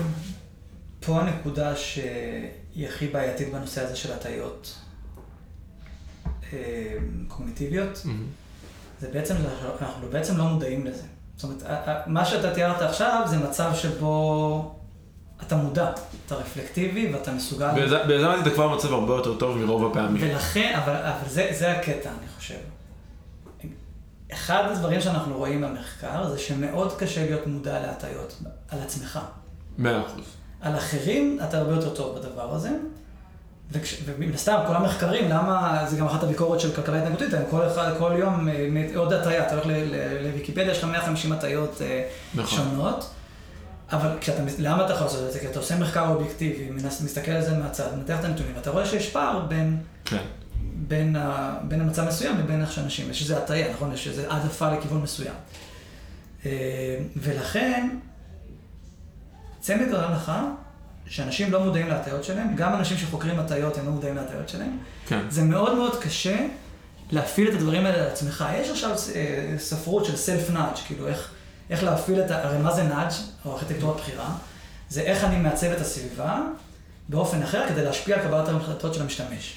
[1.01, 4.79] פה הנקודה שהיא הכי בעייתית בנושא הזה של הטיות
[6.53, 6.97] אה,
[7.29, 8.07] קוגניטיביות,
[9.01, 9.35] זה בעצם,
[9.83, 11.05] אנחנו בעצם לא מודעים לזה.
[11.41, 14.75] זאת אומרת, מה שאתה תיארת עכשיו זה מצב שבו
[15.43, 15.91] אתה מודע,
[16.27, 17.69] אתה רפלקטיבי ואתה מסוגל...
[18.07, 20.23] ביזמתי אתה כבר במצב הרבה יותר טוב מרוב הפעמים.
[20.31, 22.55] ולכן, אבל, אבל זה, זה הקטע, אני חושב.
[24.33, 29.21] אחד הדברים שאנחנו רואים במחקר זה שמאוד קשה להיות מודע להטיות על עצמך.
[29.79, 30.25] מאה אחוז.
[30.61, 32.71] על אחרים אתה הרבה יותר טוב בדבר הזה.
[34.05, 37.93] ומן הסתם, כל המחקרים, למה, זה גם אחת הביקורת של כלכלה התנהגותית, הם כל, אחד,
[37.99, 39.67] כל יום אה, עוד הטיה, אתה הולך
[40.23, 42.59] לוויקיפדיה, יש לך 150 הטיות אה, נכון.
[42.59, 43.11] שונות,
[43.93, 45.39] אבל כשאתה, למה אתה יכול לעשות את זה?
[45.39, 46.71] כי אתה עושה מחקר אובייקטיבי,
[47.05, 50.23] מסתכל על זה מהצד, מנתח את הנתונים, ואתה רואה שיש פער בין, כן.
[50.89, 53.93] בין, ה, בין המצב מסוים לבין איך שאנשים, יש איזה הטיה, נכון?
[53.93, 55.35] יש איזה העדפה לכיוון מסוים.
[56.47, 56.51] אה,
[57.17, 57.89] ולכן,
[59.69, 60.51] מנקודת הנחה
[61.11, 64.79] שאנשים לא מודעים להטיות שלהם, גם אנשים שחוקרים הטיות הם לא מודעים להטיות שלהם.
[65.09, 65.21] כן.
[65.29, 66.47] זה מאוד מאוד קשה
[67.11, 68.45] להפעיל את הדברים האלה על עצמך.
[68.55, 71.31] יש עכשיו אה, ספרות של סלף נאג', כאילו איך,
[71.71, 72.45] איך להפעיל את ה...
[72.45, 73.11] הרי מה זה נאג'
[73.45, 74.35] או ארכיטקטורת בחירה?
[74.89, 76.41] זה איך אני מעצב את הסביבה
[77.09, 79.57] באופן אחר כדי להשפיע על קבלת ההחלטות של המשתמש.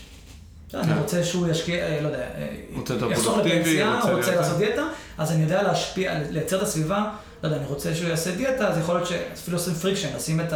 [0.74, 0.98] אני כן.
[0.98, 4.84] רוצה שהוא ישקיע, אה, לא יודע, אה, יחסוך לפנסיה, רוצה רוצה לעשות דיאטה,
[5.18, 7.10] אז אני יודע להשפיע, לייצר את הסביבה,
[7.44, 10.54] לא יודע, אני רוצה שהוא יעשה דיאטה, אז יכול להיות שאפילו עושים friction, לשים את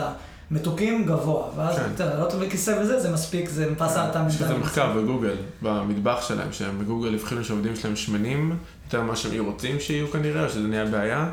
[0.51, 1.81] המתוקים גבוה, ואז כן.
[1.95, 4.59] אתה יודע, לעלות בכיסא וזה, זה מספיק, זה פס האטה יש לזה מנטלי.
[4.59, 10.11] מחקר בגוגל, במטבח שלהם, שהם בגוגל הבחינו שהעובדים שלהם שמנים, יותר ממה שהם רוצים שיהיו
[10.11, 11.29] כנראה, או שזה נהיה בעיה.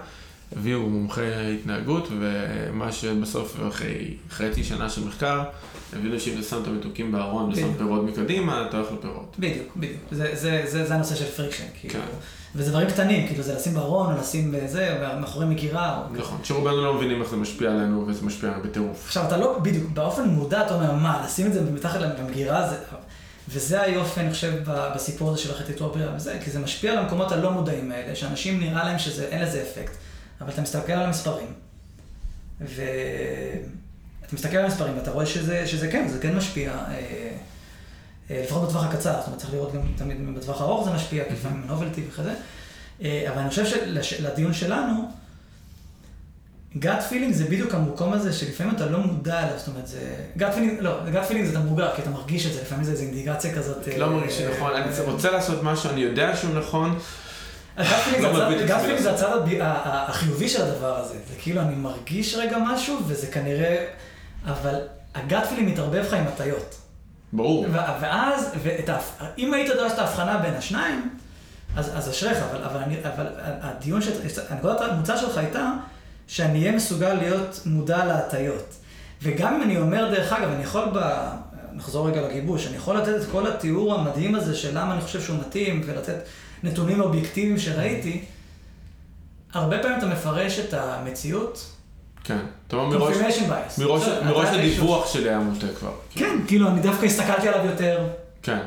[0.57, 5.43] הביאו מומחי התנהגות, ומה שבסוף, אחרי חצי שנה של מחקר,
[5.93, 7.75] הבינו שאם אתה שם את המתוקים בארון ושם.
[7.79, 9.37] פירות מקדימה, אתה הולך לפירות.
[9.39, 10.01] בדיוק, בדיוק.
[10.11, 11.95] זה, זה, זה, זה הנושא של friction, כאילו.
[11.95, 12.01] כן.
[12.57, 15.99] וזה דברים קטנים, כאילו זה לשים בארון, או לשים בזה, מאחורי מגירה.
[15.99, 16.17] או...
[16.17, 19.05] נכון, שרובנו לא מבינים איך זה משפיע עלינו, וזה משפיע עלינו בטירוף.
[19.07, 22.77] עכשיו, אתה לא, בדיוק, באופן מודע אתה אומר, מה, לשים את זה מתחת למגירה, זה...
[23.49, 24.53] וזה היופי, אני חושב,
[24.95, 25.51] בסיפור הזה של
[25.85, 29.63] הבריאה וזה, כי זה משפיע על המקומות הלא מודעים האלה, שאנשים נראה להם שאין לזה
[29.63, 29.93] אפקט,
[30.41, 31.47] אבל אתה מסתכל על המספרים,
[32.61, 37.31] ואתה מסתכל על המספרים ואתה רואה שזה, שזה כן, זה כן משפיע, אה,
[38.31, 41.63] לפחות בטווח הקצר, זאת אומרת, צריך לראות גם תמיד בטווח הארוך זה משפיע, כי לפעמים
[41.67, 42.35] novelty וכזה,
[43.03, 43.65] אה, אבל אני חושב
[44.03, 45.09] שלדיון שלנו,
[46.79, 50.15] gut feeling זה בדיוק המקום הזה שלפעמים אתה לא מודע אליו, זאת אומרת זה...
[50.37, 52.93] gut feeling, לא, gut feeling זה אתה מורגש, כי אתה מרגיש את זה, לפעמים זה
[52.93, 53.89] איזו אינדיקציה כזאת.
[53.99, 56.99] לא אה, מרגיש שנכון, אה, אני רוצה לעשות משהו, אני יודע שהוא נכון,
[57.79, 59.29] gut feeling לא זה הצד- gut feeling זה לעשות.
[59.29, 61.15] הצד החיובי של הדבר הזה.
[61.15, 63.87] זה כאילו אני מרגיש רגע משהו, וזה כנראה...
[64.47, 64.75] אבל
[65.15, 66.77] הגאט פילינג מתערבב לך עם הטיות.
[67.35, 67.67] ברור.
[68.01, 68.51] ואז,
[69.39, 71.11] אם היית יודע את ההבחנה בין השניים,
[71.77, 74.09] אז, אז אשריך, אבל, אבל, אני, אבל הדיון, ש...
[74.51, 75.73] הנקודת המוצא שלך הייתה
[76.27, 78.75] שאני אהיה מסוגל להיות מודע להטיות.
[79.23, 81.29] וגם אם אני אומר, דרך אגב, אני יכול, ב...
[81.73, 85.21] נחזור רגע לגיבוש, אני יכול לתת את כל התיאור המדהים הזה של למה אני חושב
[85.21, 86.17] שהוא מתאים, ולתת
[86.63, 88.25] נתונים אובייקטיביים שראיתי,
[89.53, 91.71] הרבה פעמים אתה מפרש את המציאות,
[92.25, 92.39] כן.
[92.69, 92.99] אתה אומר
[94.25, 95.91] מראש, הדיווח שלי היה מוטה כבר.
[96.11, 98.07] כן, כאילו, אני דווקא הסתכלתי עליו יותר.
[98.43, 98.59] כן.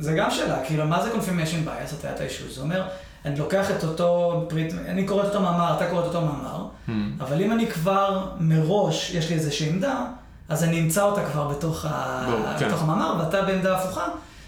[0.00, 2.48] זה גם שאלה, כאילו, מה זה confirmation bias, הטיית האישור?
[2.54, 2.82] זה אומר,
[3.24, 6.64] אני לוקח את אותו פריט, אני קורא את אותו מאמר, אתה קורא את אותו מאמר,
[6.88, 6.90] Hmm.
[7.20, 10.04] אבל אם אני כבר מראש, יש לי איזושהי עמדה,
[10.48, 12.24] אז אני אמצא אותה כבר בתוך, ה...
[12.30, 12.68] ברור, כן.
[12.68, 14.06] בתוך המאמר, ואתה בעמדה הפוכה,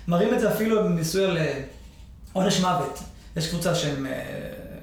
[0.08, 1.60] מראים את זה אפילו בניסוי על אה,
[2.32, 2.98] עונש מוות.
[3.36, 4.12] יש קבוצה שהם אה,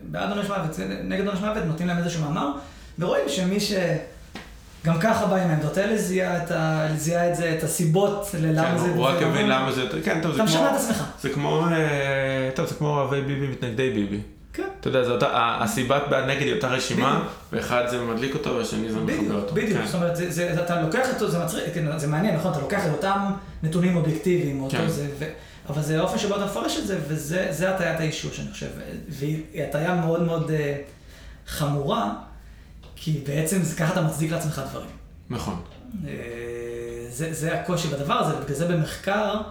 [0.03, 2.51] בעד עונש מוות, נגד עונש מוות, נותנים להם איזשהו מאמר,
[2.99, 6.87] ורואים שמי שגם ככה בא עם העמדות האלה, זיהה את, ה...
[6.97, 8.89] זיהה את זה, את הסיבות ללמה כן, זה...
[8.89, 9.81] הוא רק הבין למה זה...
[10.03, 10.59] כן, טוב, זה אתה כמו...
[10.61, 11.03] משכנע את עצמך.
[11.21, 11.65] זה כמו...
[11.71, 14.19] אה, טוב, זה כמו אוהבי ביבי מתנגדי ביבי.
[14.53, 14.67] כן.
[14.79, 15.27] אתה יודע.
[15.27, 17.27] ה- הסיבת בעד נגד היא אותה רשימה.
[17.53, 19.53] ואחד זה מדליק אותו והשני זה מחבר אותו.
[19.55, 19.85] בדיוק, כן.
[19.85, 22.85] זאת אומרת, זה, זה, אתה לוקח אותו, זה מצחיק, כן, זה מעניין, נכון, אתה לוקח
[22.85, 23.19] את אותם
[23.63, 24.87] נתונים אובייקטיביים, אותו כן.
[24.89, 25.25] זה, ו,
[25.69, 28.67] אבל זה האופן שבו אתה מפרש את זה, וזה זה הטיית האישור שאני חושב,
[29.09, 30.75] והיא הטיה מאוד מאוד אה,
[31.47, 32.13] חמורה,
[32.95, 34.89] כי בעצם זה, ככה אתה מצדיק לעצמך דברים.
[35.29, 35.61] נכון.
[36.07, 36.11] אה,
[37.09, 39.41] זה, זה הקושי בדבר הזה, ובגלל זה במחקר,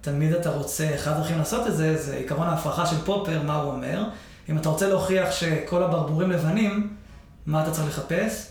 [0.00, 3.72] תמיד אתה רוצה, אחד הדרכים לעשות את זה, זה עקרון ההפרחה של פופר, מה הוא
[3.72, 4.04] אומר.
[4.48, 6.96] אם אתה רוצה להוכיח שכל הברבורים לבנים,
[7.46, 8.46] מה אתה צריך לחפש?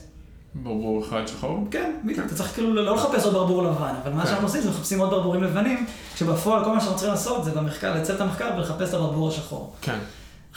[0.55, 1.67] ברור אחד שחור.
[1.71, 2.25] כן, בדיוק.
[2.25, 4.27] אתה צריך כאילו לא לחפש עוד ברבור לבן, אבל מה כן.
[4.27, 5.85] שאנחנו עושים זה מחפשים עוד ברבורים לבנים,
[6.15, 9.73] כשבפועל כל מה שאנחנו צריכים לעשות זה במחקר, לצאת את המחקר ולחפש את הברבור השחור.
[9.81, 9.99] כן.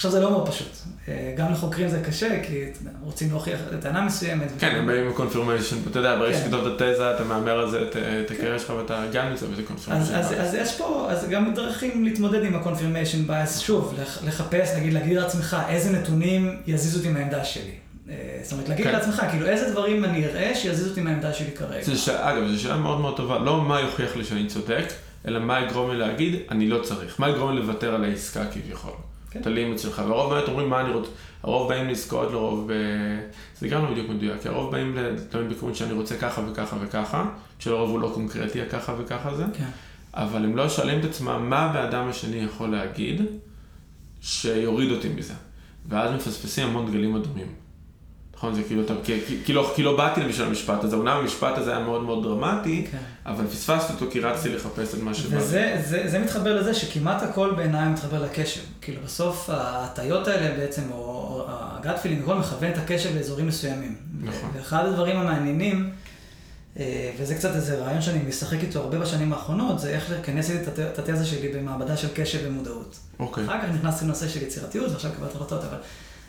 [0.00, 0.68] עכשיו זה לא מאוד פשוט.
[1.08, 2.64] אה, גם לחוקרים זה קשה, כי
[3.02, 4.48] רוצים להוכיח טענה מסוימת.
[4.58, 6.44] כן, הם באים עם קונפירמיישן, אתה יודע, ברגע כן.
[6.44, 9.62] שכתוב את התזה, אתה מהמר על זה את- את הקריירה שלך ואתה גם נמצא בזה
[9.62, 10.14] קונפירמיישן.
[10.14, 15.16] אז, יש פה, אז גם דרכים להתמודד עם ה-confirmation bias, שוב, לח- לחפש, נגיד, להגיד
[15.16, 17.70] לעצמך איזה נתונים יזיזו אותי מהעמדה שלי.
[18.10, 18.92] אה, זאת אומרת, להגיד כן.
[18.92, 21.82] לעצמך, כאילו, איזה דברים אני אראה שיזיזו אותי מהעמדה שלי כרגע.
[21.84, 22.08] זה ש...
[22.08, 24.84] אגב, זו שאלה מאוד מאוד טובה, לא מה יוכיח לי שאני צודק,
[25.28, 27.20] אלא מה יגרום לי להגיד, אני לא צריך.
[27.20, 28.92] מה יגרום לי לוותר על העסקה כביכול.
[29.30, 29.40] כן.
[29.40, 30.02] את הלימיט שלך.
[30.06, 31.10] והרוב באמת אומרים מה אני רוצה,
[31.42, 32.74] הרוב באים לזכות, לרוב ב...
[33.58, 34.96] זה גם לא בדיוק מדויק, כי הרוב באים
[35.28, 39.68] תמיד בכיוון שאני רוצה ככה וככה וככה, כשלרוב הוא לא קונקרטי, הככה וככה זה, כן.
[40.14, 43.22] אבל הם לא שואלים את עצמם מה הבן השני יכול להגיד
[44.20, 45.34] שיוריד אותי מזה.
[45.88, 47.59] ואז מפספסים המון דגלים אדומים.
[48.40, 48.54] נכון?
[48.54, 51.70] זה כאילו, אתה, כי, כי, לא, כי לא באתי בשביל המשפט הזה, אומנם המשפט הזה
[51.70, 52.98] היה מאוד מאוד דרמטי, כן.
[53.26, 55.36] אבל פספסתי אותו כי רצתי לחפש את מה שבאתי.
[55.36, 58.60] וזה זה, זה מתחבר לזה שכמעט הכל בעיניי מתחבר לקשב.
[58.80, 63.96] כאילו בסוף ההטיות האלה בעצם, או, הגאט פילינג, הכל מכוון את הקשב לאזורים מסוימים.
[64.22, 64.50] נכון.
[64.54, 65.90] ואחד הדברים המעניינים,
[66.78, 70.98] אה, וזה קצת איזה רעיון שאני משחק איתו הרבה בשנים האחרונות, זה איך לכנס את
[70.98, 72.98] התזה שלי במעבדה של קשב ומודעות.
[73.18, 73.44] אוקיי.
[73.44, 75.78] אחר כך נכנסתי לנושא של יצירתיות ועכשיו קבלת החלטות, אבל,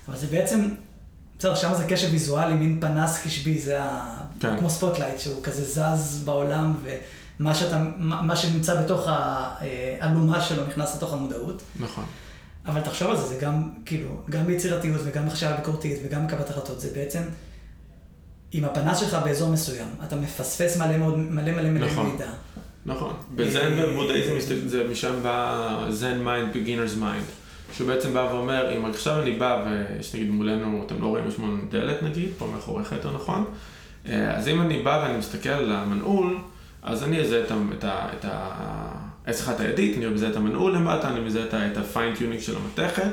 [0.08, 0.70] אבל זה בעצם,
[1.42, 4.18] בסדר, שם זה קשב ויזואלי, מין פנס קשבי, זה ה...
[4.40, 4.58] כן.
[4.60, 6.74] כמו spotlight, שהוא כזה זז בעולם,
[7.40, 11.62] ומה שאתה, מה, שנמצא בתוך האלומה שלו נכנס לתוך המודעות.
[11.80, 12.04] נכון.
[12.66, 16.82] אבל תחשוב על זה, זה גם, כאילו, גם ביצירתיות וגם בחשיבה ביקורתית וגם בקבלת החלטות,
[16.82, 17.22] זה בעצם,
[18.52, 22.12] עם הפנס שלך באזור מסוים, אתה מפספס מלא מאוד, מלא מלא מלא נכון.
[22.12, 22.30] מידע.
[22.86, 23.14] נכון.
[23.36, 27.26] בזן ובודהיזם זה משם בא Zen mind, beginner's mind.
[27.74, 31.38] שהוא בעצם בא ואומר, אם עכשיו אני בא ויש נגיד מולנו, אתם לא רואים, יש
[31.38, 33.46] מולנו דלת נגיד, פה מאחוריך יותר נכון,
[34.10, 36.38] אה, אז אם אני בא ואני מסתכל על המנעול,
[36.84, 37.56] אז אני אזהה את ה...
[37.78, 38.08] את ה...
[38.20, 39.52] את ה...
[39.52, 41.78] את הידית, אני מזהה את המנעול למטה, אני מזהה את
[42.18, 43.12] tuning של המתכת,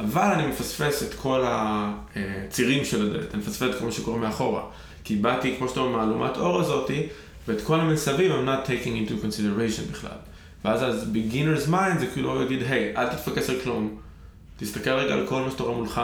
[0.00, 4.62] אבל אני מפספס את כל הצירים של הדלת, אני מפספס את כל מה שקורה מאחורה.
[5.04, 7.06] כי באתי, כמו שאתה אומר, מהלומת אור הזאתי,
[7.48, 10.18] ואת כל המסביב I'm not taking into consideration בכלל.
[10.64, 14.00] ואז אז beginner's mind זה כאילו להגיד, היי, אל תתפקס על כלום,
[14.56, 16.00] תסתכל רגע על כל מה שאתה רואה מולך,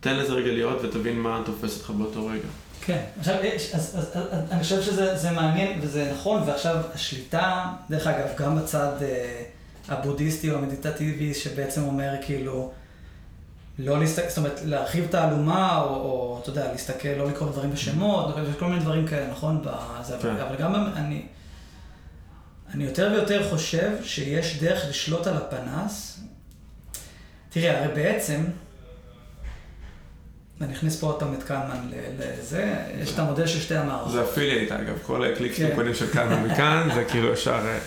[0.00, 2.48] תן לזה רגע להיות ותבין מה תופס אותך באותו רגע.
[2.84, 8.06] כן, עכשיו, אז, אז, אז, אז אני חושב שזה מעניין וזה נכון, ועכשיו השליטה, דרך
[8.06, 9.42] אגב, גם בצד אה,
[9.88, 12.72] הבודהיסטי או המדיטטיבי, שבעצם אומר כאילו,
[13.78, 18.34] לא להסתכל, זאת אומרת, להרחיב תעלומה, או, או אתה יודע, להסתכל, לא לקרוא דברים בשמות,
[18.52, 19.64] וכל מיני דברים כאלה, נכון?
[19.64, 20.36] בזה, כן.
[20.36, 21.22] אבל גם אני,
[22.74, 26.20] אני יותר ויותר חושב שיש דרך לשלוט על הפנס.
[27.50, 28.44] תראה, הרי בעצם,
[30.60, 34.12] ואני אכניס פה עוד פעם את קלמן לזה, יש את המודל של שתי המערכות.
[34.12, 35.94] זה אפילייט אגב, כל הקליק כן.
[35.94, 37.60] של קלמן מכאן, זה כאילו אפשר...
[37.66, 37.78] אה,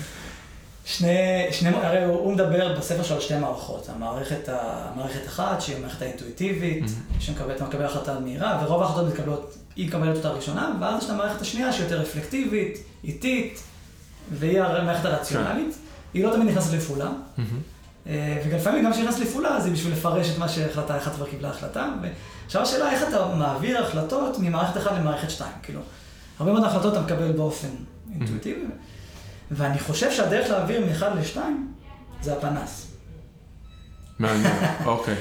[0.85, 5.75] שני, שני, הרי הוא, הוא מדבר בספר שלו על שתי מערכות, המערכת, המערכת אחת שהיא
[5.75, 7.21] המערכת האינטואיטיבית, mm-hmm.
[7.21, 11.41] שאתה מקבל החלטה מהירה, ורוב ההחלטות מתקבלות, היא מקבלת אותה ראשונה, ואז יש את המערכת
[11.41, 13.63] השנייה שהיא יותר רפלקטיבית, איטית,
[14.31, 15.79] והיא המערכת הרציונלית, כן.
[16.13, 18.09] היא לא תמיד נכנסת לפעולה, mm-hmm.
[18.45, 21.49] וגם לפעמים גם כשהיא נכנסת לפעולה זה בשביל לפרש את מה שהחלטה אחת כבר קיבלה
[21.49, 25.81] החלטה, ועכשיו השאלה איך אתה מעביר החלטות ממערכת אחת למערכת שתיים, כאילו,
[26.39, 27.67] הרבה מאוד החלטות אתה מקבל באופן
[28.13, 28.65] אינטואיטיבי.
[29.51, 31.73] ואני חושב שהדרך להעביר מאחד לשתיים
[32.21, 32.87] זה הפנס.
[34.19, 34.55] מעניין,
[34.85, 35.15] אוקיי.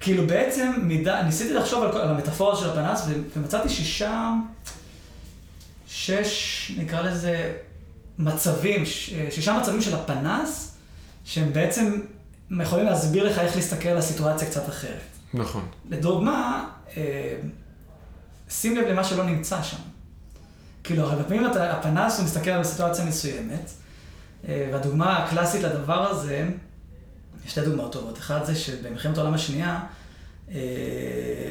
[0.00, 3.06] כאילו בעצם מידה, ניסיתי לחשוב על, על המטאפורה של הפנס
[3.36, 4.32] ומצאתי שישה,
[5.86, 7.52] שש, נקרא לזה,
[8.20, 8.84] מצבים,
[9.30, 10.76] שישה מצבים של הפנס,
[11.24, 12.00] שהם בעצם
[12.60, 15.00] יכולים להסביר לך איך להסתכל על הסיטואציה קצת אחרת.
[15.34, 15.66] נכון.
[15.90, 17.36] לדוגמה, אה,
[18.50, 19.76] שים לב למה שלא נמצא שם.
[20.84, 23.70] כאילו, הרבה פעמים אתה, הפנס הוא מסתכל על סיטואציה מסוימת,
[24.48, 26.48] אה, והדוגמה הקלאסית לדבר הזה,
[27.46, 28.18] יש שתי דוגמאות טובות.
[28.18, 29.80] אחת זה שבמלחמת העולם השנייה,
[30.50, 30.56] אה,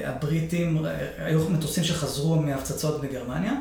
[0.06, 0.86] הבריטים,
[1.18, 3.54] היו מטוסים שחזרו מהפצצות בגרמניה,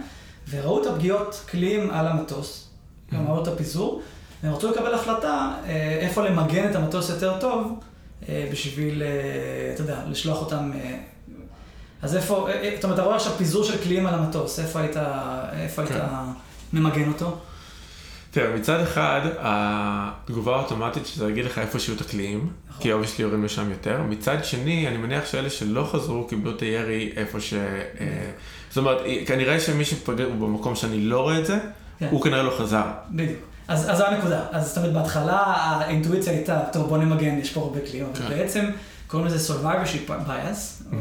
[0.51, 2.68] וראו את הפגיעות קליעים על המטוס,
[3.43, 4.03] את הפיזור,
[4.43, 5.55] והם רצו לקבל החלטה
[6.01, 7.81] איפה למגן את המטוס יותר טוב,
[8.53, 9.03] בשביל,
[9.75, 10.71] אתה יודע, לשלוח אותם
[12.03, 14.81] אז איפה, אה, אה, זאת אומרת, אתה רואה עכשיו פיזור של קליעים על המטוס, איפה
[14.81, 14.97] היית,
[15.53, 16.07] איפה היית כן.
[16.73, 17.39] ממגן אותו?
[18.31, 22.83] תראה, מצד אחד, התגובה האוטומטית שזה יגיד לך איפה שיהיו את הקליעים, נכון.
[22.83, 24.03] כי obviously יורים לשם יותר.
[24.03, 27.55] מצד שני, אני מניח שאלה שלא חזרו קיבלו את הירי איפה ש...
[27.55, 28.31] אה,
[28.69, 31.59] זאת אומרת, כנראה שמי שפגע במקום שאני לא רואה את זה,
[31.99, 32.09] כן.
[32.11, 32.85] הוא כנראה לא חזר.
[33.11, 33.41] בדיוק.
[33.69, 34.45] אז, אז זו הנקודה.
[34.53, 38.29] אז זאת אומרת, בהתחלה האינטואיציה הייתה, טוב, בוא נמגן, יש פה הרבה קליעים, אבל כן.
[38.29, 38.71] בעצם
[39.07, 40.83] קוראים לזה survivorship bias.
[40.91, 40.95] Mm-hmm.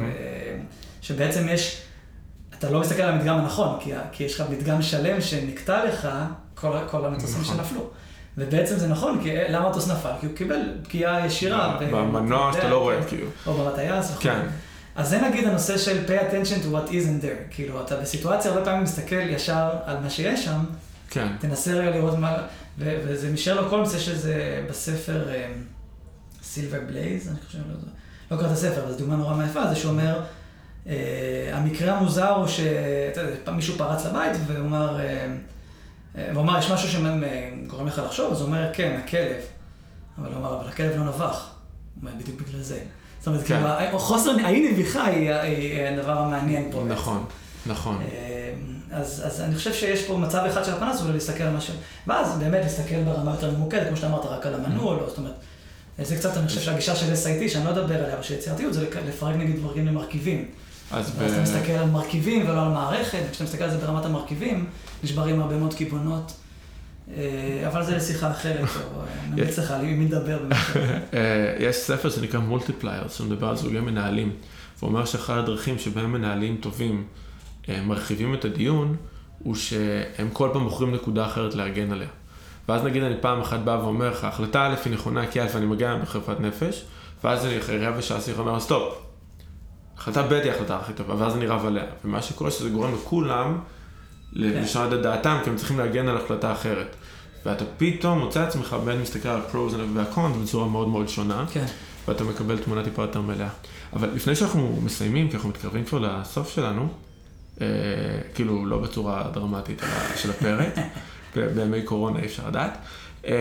[1.01, 1.81] שבעצם יש,
[2.59, 6.07] אתה לא מסתכל על המדגם הנכון, כי, כי יש לך מדגם שלם שנקטע לך
[6.55, 7.57] כל, כל המטוסים נכון.
[7.57, 7.89] שנפלו.
[8.37, 10.09] ובעצם זה נכון, כי למה המטוס נפל?
[10.19, 11.77] כי הוא קיבל פגיעה ישירה.
[11.91, 13.27] במנוע שאתה לא רואה, כאילו.
[13.47, 14.17] או במטייס.
[14.19, 14.39] כן.
[14.95, 17.51] אז זה נגיד הנושא של pay attention to what isn't there.
[17.51, 20.59] כאילו, אתה בסיטואציה הרבה פעמים מסתכל ישר על מה שיש שם.
[21.09, 21.27] כן.
[21.39, 22.37] תנסה רגע לראות מה...
[22.77, 25.27] וזה משרלוק הולמס, יש איזה בספר
[26.43, 27.75] סילבר אה, בלייז, אני חושב, לא,
[28.31, 30.21] לא קראת את הספר, אבל זו דוגמה נורא מעיפה, זה שאומר...
[30.85, 30.89] Uh,
[31.53, 38.01] המקרה המוזר הוא שמישהו פרץ לבית והוא אמר, uh, והוא אמר, יש משהו שגורם לך
[38.05, 39.41] לחשוב, אז הוא אומר, כן, הכלב.
[40.17, 41.49] אבל הוא אמר, אבל הכלב לא נבח.
[41.95, 42.79] הוא אומר, בדיוק בגלל זה.
[43.19, 43.63] זאת אומרת, כן.
[43.77, 45.31] כאילו, חוסר, האי נביחה היא
[45.83, 46.83] הדבר המעניין פה.
[46.87, 47.25] נכון,
[47.67, 48.01] נכון.
[48.91, 51.73] אז, אז אני חושב שיש פה מצב אחד של הפנס, הוא להסתכל על משהו,
[52.07, 55.33] ואז באמת להסתכל ברמה יותר ממוקדת, כמו שאתה אמרת, רק על המנעול, זאת אומרת,
[56.01, 58.85] זה קצת, אני חושב שהגישה של SIT, שאני לא אדבר עליה, אבל של יצירתיות, זה
[59.07, 60.45] לפרק נגיד דברים למרכיבים.
[60.91, 61.21] אז ב...
[61.21, 64.65] אתה מסתכל על מרכיבים ולא על מערכת, וכשאתה מסתכל על זה ברמת המרכיבים,
[65.03, 66.33] נשברים הרבה מאוד קיבעונות.
[67.17, 70.39] אה, אבל זה לשיחה אחרת, או נמליץ לך עם מי לדבר.
[71.13, 74.31] אה, יש ספר שנקרא Multiplier, שמדבר על סוגי מנהלים.
[74.79, 77.26] הוא אומר שאחד הדרכים שבהם מנהלים טובים אה,
[77.69, 78.95] מרחיבים את הדיון,
[79.39, 82.07] הוא שהם כל פעם בוחרים נקודה אחרת להגן עליה.
[82.69, 85.65] ואז נגיד אני פעם אחת בא ואומר לך, החלטה א' היא נכונה כי א' אני
[85.65, 86.85] מגן בחירוף נפש,
[87.23, 88.93] ואז אני אחרי רבע שעה שיחה אומר, סטופ,
[89.97, 91.83] החלטה ב' היא ההחלטה הכי טובה, ואז אני רב עליה.
[92.05, 93.59] ומה שקורה שזה גורם לכולם
[94.33, 96.95] לשנות את דעתם, כי הם צריכים להגן על החלטה אחרת.
[97.45, 101.65] ואתה פתאום מוצא עצמך בין מסתכל על פרוז והקונט בצורה מאוד מאוד שונה, כן.
[102.07, 103.49] ואתה מקבל תמונה טיפה יותר מלאה.
[103.93, 106.87] אבל לפני שאנחנו מסיימים, כי אנחנו מתקרבים כבר לסוף שלנו,
[108.33, 109.81] כאילו לא בצורה דרמטית
[110.15, 110.73] של הפרק,
[111.55, 112.77] בימי קורונה אי אפשר לדעת.
[113.25, 113.33] אה,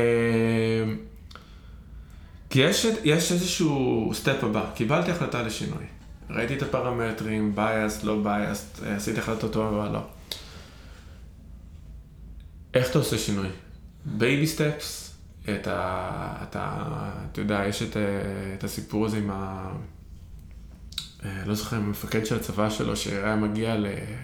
[2.51, 5.85] כי יש, יש איזשהו סטפ הבא, קיבלתי החלטה לשינוי.
[6.31, 10.01] ראיתי את הפרמטרים, biased, לא biased, עשיתי החלטה טובה, לא.
[12.75, 13.49] איך אתה עושה שינוי?
[14.05, 16.37] baby steps, את ה...
[16.43, 16.83] אתה,
[17.33, 17.97] אתה יודע, יש את,
[18.59, 19.71] את הסיפור הזה עם ה...
[21.47, 23.77] לא זוכר, המפקד של הצבא שלו, שהיה מגיע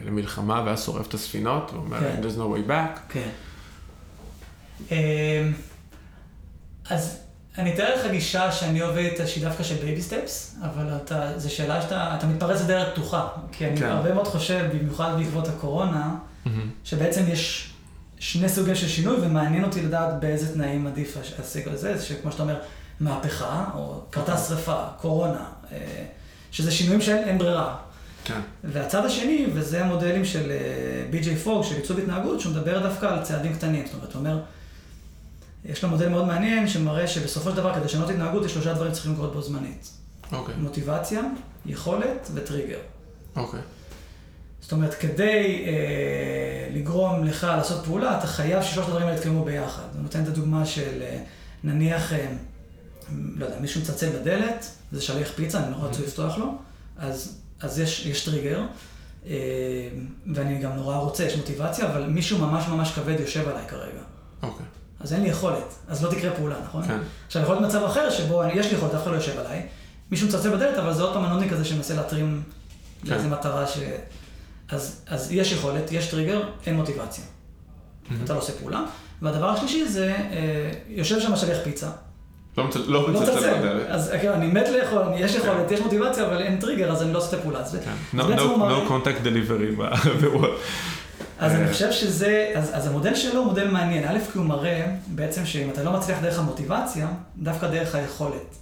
[0.05, 2.21] למלחמה והיה שורף את הספינות, הוא אומר, כן.
[2.23, 3.01] there's no way back.
[3.09, 3.29] כן.
[4.91, 5.53] אמ,
[6.91, 7.19] אז
[7.59, 11.83] אני אתאר לך גישה שאני איתה שהיא דווקא של baby steps, אבל אתה, זו שאלה
[11.83, 13.29] שאתה, אתה מתפרץ לדלת פתוחה.
[13.53, 13.87] כי אני כן.
[13.87, 16.49] הרבה מאוד חושב, במיוחד בעקבות הקורונה, mm-hmm.
[16.85, 17.73] שבעצם יש
[18.19, 22.43] שני סוגים של שינוי, ומעניין אותי לדעת באיזה תנאים עדיף להשיג על זה, שכמו שאתה
[22.43, 22.59] אומר,
[23.01, 26.05] מהפכה, או קרתה שרפה, קורונה, אה,
[26.53, 27.77] שזה שינויים שאין ברירה.
[28.25, 28.41] כן.
[28.65, 30.53] והצד השני, וזה המודלים של
[31.11, 33.87] בי.ג'יי פוג, של עיצוב התנהגות, שהוא מדבר דווקא על צעדים קטנים.
[33.87, 34.39] זאת אומרת, הוא אומר,
[35.65, 38.91] יש לו מודל מאוד מעניין שמראה שבסופו של דבר, כדי לשנות התנהגות, יש שלושה דברים
[38.91, 39.91] שצריכים לקרות בו זמנית.
[40.33, 40.55] אוקיי.
[40.59, 41.23] מוטיבציה,
[41.67, 42.79] יכולת וטריגר.
[43.37, 43.61] אוקיי.
[44.61, 49.83] זאת אומרת, כדי אה, לגרום לך לעשות פעולה, אתה חייב ששלושת הדברים האלה יתקיימו ביחד.
[49.95, 51.19] אני נותן את הדוגמה של, אה,
[51.65, 52.27] נניח, אה,
[53.37, 56.55] לא יודע, מישהו מצלצל בדלת, זה שליח פיצה, אני נורא רוצה לפתוח לו,
[56.99, 58.63] אז, אז יש, יש טריגר,
[59.27, 59.33] אה,
[60.35, 64.03] ואני גם נורא רוצה, יש מוטיבציה, אבל מישהו ממש ממש כבד יושב עליי כרגע.
[64.43, 64.67] אוקיי.
[65.01, 66.87] אז אין לי יכולת, אז לא תקרה פעולה, נכון?
[66.87, 66.99] כן.
[67.27, 69.67] עכשיו, יכול להיות מצב אחר שבו אני, יש לי יכולת, אף אחד לא יושב עליי,
[70.11, 72.43] מישהו מצלצל בדלת, אבל זה עוד פעם הנודניק כזה שמנסה להתרים
[73.03, 73.11] כן.
[73.11, 73.79] לאיזה מטרה ש...
[74.69, 77.25] אז, אז יש יכולת, יש טריגר, אין מוטיבציה.
[77.25, 78.15] Mm-hmm.
[78.25, 78.85] אתה לא עושה פעולה.
[79.23, 81.91] והדבר השלישי זה, אה, יושב שם שליח פיצה.
[82.57, 83.87] לא, לא מצלצל בדלת.
[83.89, 87.19] אז כאילו, אני מת לאכול, יש יכולת, יש מוטיבציה, אבל אין טריגר, אז אני לא
[87.19, 87.61] עושה פעולה.
[87.85, 88.19] כן.
[88.19, 89.83] No contact delivery.
[91.39, 94.05] אז אני חושב שזה, אז, אז המודל שלו הוא מודל מעניין.
[94.09, 98.57] א', כי הוא מראה בעצם שאם אתה לא מצליח דרך המוטיבציה, דווקא דרך היכולת.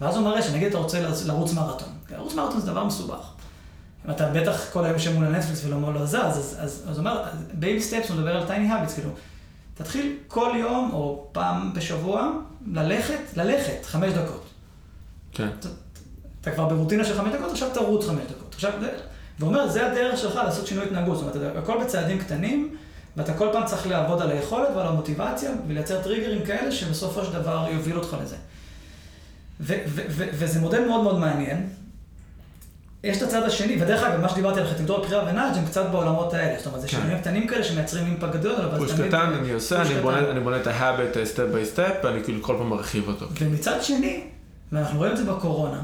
[0.00, 1.88] ואז הוא מראה שנגיד אתה רוצה לרוץ מרתון.
[2.10, 3.32] לרוץ מרתון זה דבר מסובך.
[4.06, 7.22] אם אתה בטח כל היום יושב מול הנטפליקס ולא לא זז, אז, אז, הוא אומר,
[7.52, 9.10] baby steps הוא מדבר על tiny habits, כאילו,
[9.82, 12.32] תתחיל כל יום או פעם בשבוע
[12.66, 14.44] ללכת, ללכת חמש דקות.
[15.32, 15.48] כן.
[15.58, 15.68] אתה,
[16.40, 18.54] אתה כבר ברוטינה של חמש דקות, עכשיו תרוץ חמש דקות.
[18.54, 18.72] עכשיו,
[19.38, 21.18] והוא אומר, זה הדרך שלך לעשות שינוי התנהגות.
[21.18, 22.76] זאת אומרת, הכל בצעדים קטנים,
[23.16, 27.66] ואתה כל פעם צריך לעבוד על היכולת ועל המוטיבציה, ולייצר טריגרים כאלה שבסופו של דבר
[27.70, 28.36] יובילו אותך לזה.
[30.08, 31.68] וזה מודל מאוד מאוד מעניין.
[33.04, 35.90] יש את הצד השני, ודרך אגב, מה שדיברתי על ארכיטקטורה בחירה ו nudge הם קצת
[35.90, 36.58] בעולמות האלה.
[36.58, 36.96] זאת אומרת, זה כן.
[36.96, 38.90] שינויים קטנים כאלה שמייצרים אימפקט גדול, אבל תמיד...
[38.90, 39.82] push קטן, אני עושה,
[40.30, 43.26] אני בונה את ה-habit step by step, ואני כאילו כל פעם מרחיב אותו.
[43.40, 44.20] ומצד שני,
[44.72, 45.82] ואנחנו רואים את זה בקורונה,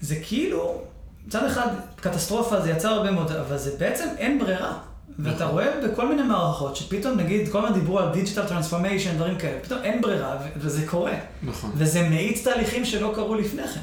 [0.00, 0.82] זה כאילו,
[1.26, 1.68] מצד אחד,
[2.00, 4.78] קטסטרופה, זה יצר הרבה מאוד, אבל זה בעצם אין ברירה.
[5.18, 5.48] ואתה נכון.
[5.48, 9.80] רואה בכל מיני מערכות, שפתאום נגיד, כל הזמן דיברו על digital transformation, דברים כאלה, פתאום
[9.82, 11.14] אין ברירה, וזה קורה.
[11.42, 11.70] נכון.
[11.74, 13.80] וזה מאיץ תהליכים שלא קרו לפני כן.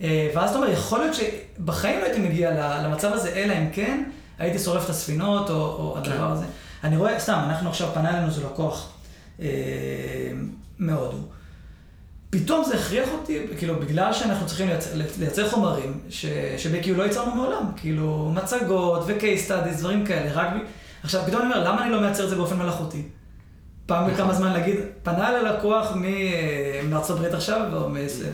[0.00, 2.50] אה, ואז אתה אומר, יכול להיות שבחיים לא הייתי מגיע
[2.82, 4.02] למצב הזה, אלא אם כן
[4.38, 6.32] הייתי שורף את הספינות, או, או הדבר כן.
[6.32, 6.44] הזה.
[6.84, 8.92] אני רואה, סתם, אנחנו עכשיו, פנה אלינו איזה לקוח
[9.40, 9.46] אה,
[10.78, 11.18] מהודו.
[12.30, 16.26] פתאום זה הכריח אותי, כאילו, בגלל שאנחנו צריכים לייצר, לייצר חומרים ש,
[16.56, 20.48] שבקיו לא ייצרנו מעולם, כאילו, מצגות ו-case studies, דברים כאלה, רק...
[21.02, 23.02] עכשיו, פתאום אני אומר, למה אני לא מייצר את זה באופן מלאכותי?
[23.86, 24.34] פעם בכמה נכון.
[24.34, 28.30] זמן להגיד, פנה אל הלקוח אה, מארצות הברית עכשיו, או מאיזה...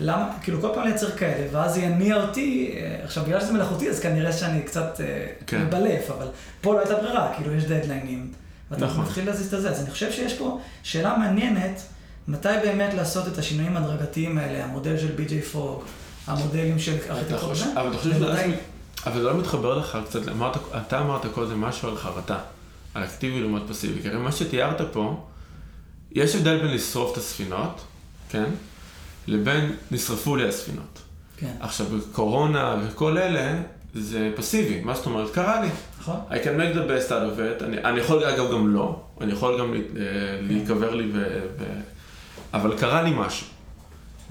[0.00, 3.90] למה, כאילו כל פעם לייצר כאלה, ואז זה יניע אותי, אה, עכשיו בגלל שזה מלאכותי,
[3.90, 5.64] אז כנראה שאני קצת אה, כן.
[5.64, 6.26] מבלף, אבל
[6.60, 8.32] פה לא הייתה ברירה, כאילו יש דדליינים,
[8.70, 9.04] ואתה נכון.
[9.04, 11.82] מתחיל להזיז את זה, אז אני חושב שיש פה שאלה מעניינת,
[12.28, 15.82] מתי באמת לעשות את השינויים ההדרגתיים האלה, המודל של בי.ג'יי פוג,
[16.26, 18.56] המודלים של ארכיטקטורה, אבל אתה חושב שזה...
[19.06, 22.38] אבל זה לא מתחבר לך קצת, אמרת, אתה אמרת קודם משהו על חרטה,
[22.94, 25.26] על אקטיבי לעומת פסיבי, כי הרי מה שתיארת פה,
[26.12, 27.80] יש הבדל בין לשרוף את הספינות,
[28.30, 28.44] כן?
[29.26, 30.98] לבין נשרפו לי הספינות.
[31.36, 31.52] כן.
[31.60, 33.62] עכשיו, בקורונה וכל אלה,
[33.94, 34.80] זה פסיבי.
[34.80, 35.30] מה זאת אומרת?
[35.30, 35.68] קרה לי.
[36.00, 36.20] נכון.
[36.30, 37.64] I can make the best out of it.
[37.64, 39.00] אני, אני יכול, אגב, גם לא.
[39.20, 40.00] אני יכול גם כן.
[40.40, 41.38] להיקבר לי ו...
[41.58, 41.64] ו...
[42.52, 43.46] אבל קרה לי משהו.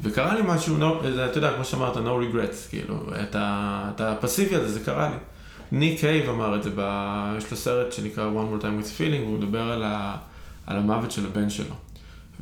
[0.02, 4.02] וקרה לי משהו, no, זה, אתה יודע, כמו שאמרת, no regrets, כאילו, את, ה, את
[4.02, 5.16] הפסיבי הזה, זה קרה לי.
[5.72, 6.82] ניק קייב אמר את זה, ב...
[7.38, 10.16] יש לו סרט שנקרא One More Time with Feeling, והוא מדבר על, ה,
[10.68, 11.76] על המוות של הבן שלו.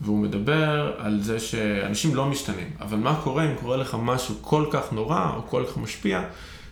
[0.01, 4.65] והוא מדבר על זה שאנשים לא משתנים, אבל מה קורה אם קורה לך משהו כל
[4.71, 6.23] כך נורא או כל כך משפיע,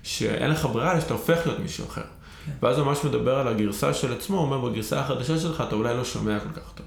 [0.04, 2.02] שאין לך ברירה שאתה הופך להיות מישהו אחר.
[2.46, 2.52] כן.
[2.62, 5.98] ואז הוא ממש מדבר על הגרסה של עצמו, הוא אומר בגרסה החדשה שלך אתה אולי
[5.98, 6.86] לא שומע כל כך טוב.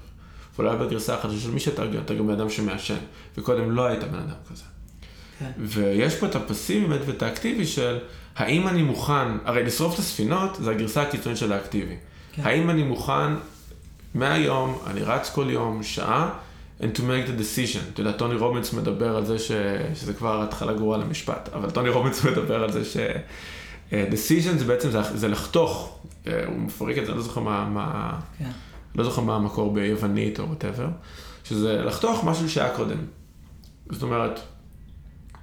[0.55, 2.97] ואולי בגרסה החדשה של מי שאתה, אתה גם בן אדם שמעשן,
[3.37, 4.63] וקודם לא היית בן אדם כזה.
[5.39, 5.51] כן.
[5.57, 7.97] ויש פה את הפסיבי באמת ואת האקטיבי של
[8.35, 11.95] האם אני מוכן, הרי לשרוף את הספינות זה הגרסה הקיצונית של האקטיבי.
[12.33, 12.41] כן.
[12.45, 13.33] האם אני מוכן,
[14.13, 16.29] מהיום, אני רץ כל יום, שעה,
[16.79, 17.79] and to make the decision.
[17.93, 19.51] אתה יודע, טוני רובינס מדבר על זה ש...
[19.95, 22.97] שזה כבר התחלה גרועה למשפט, אבל טוני רובינס מדבר על זה ש...
[23.89, 27.65] Uh, decision זה בעצם, זה, זה לחתוך, uh, הוא מפריק את זה, לא זוכר מה,
[27.65, 28.51] מה, כן.
[28.95, 30.87] לא זוכר מה המקור ביוונית או whatever,
[31.43, 32.97] שזה לחתוך משהו שהיה קודם.
[33.89, 34.39] זאת אומרת,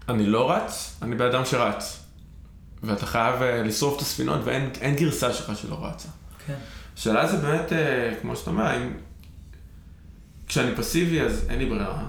[0.09, 2.07] אני לא רץ, אני בן אדם שרץ.
[2.83, 6.09] ואתה חייב אה, לשרוף את הספינות ואין גרסה שלך שלא רצה.
[6.47, 6.55] כן.
[6.97, 8.93] השאלה זה באמת, אה, כמו שאתה אומר, אם...
[10.49, 12.05] כשאני פסיבי אז אין לי ברירה,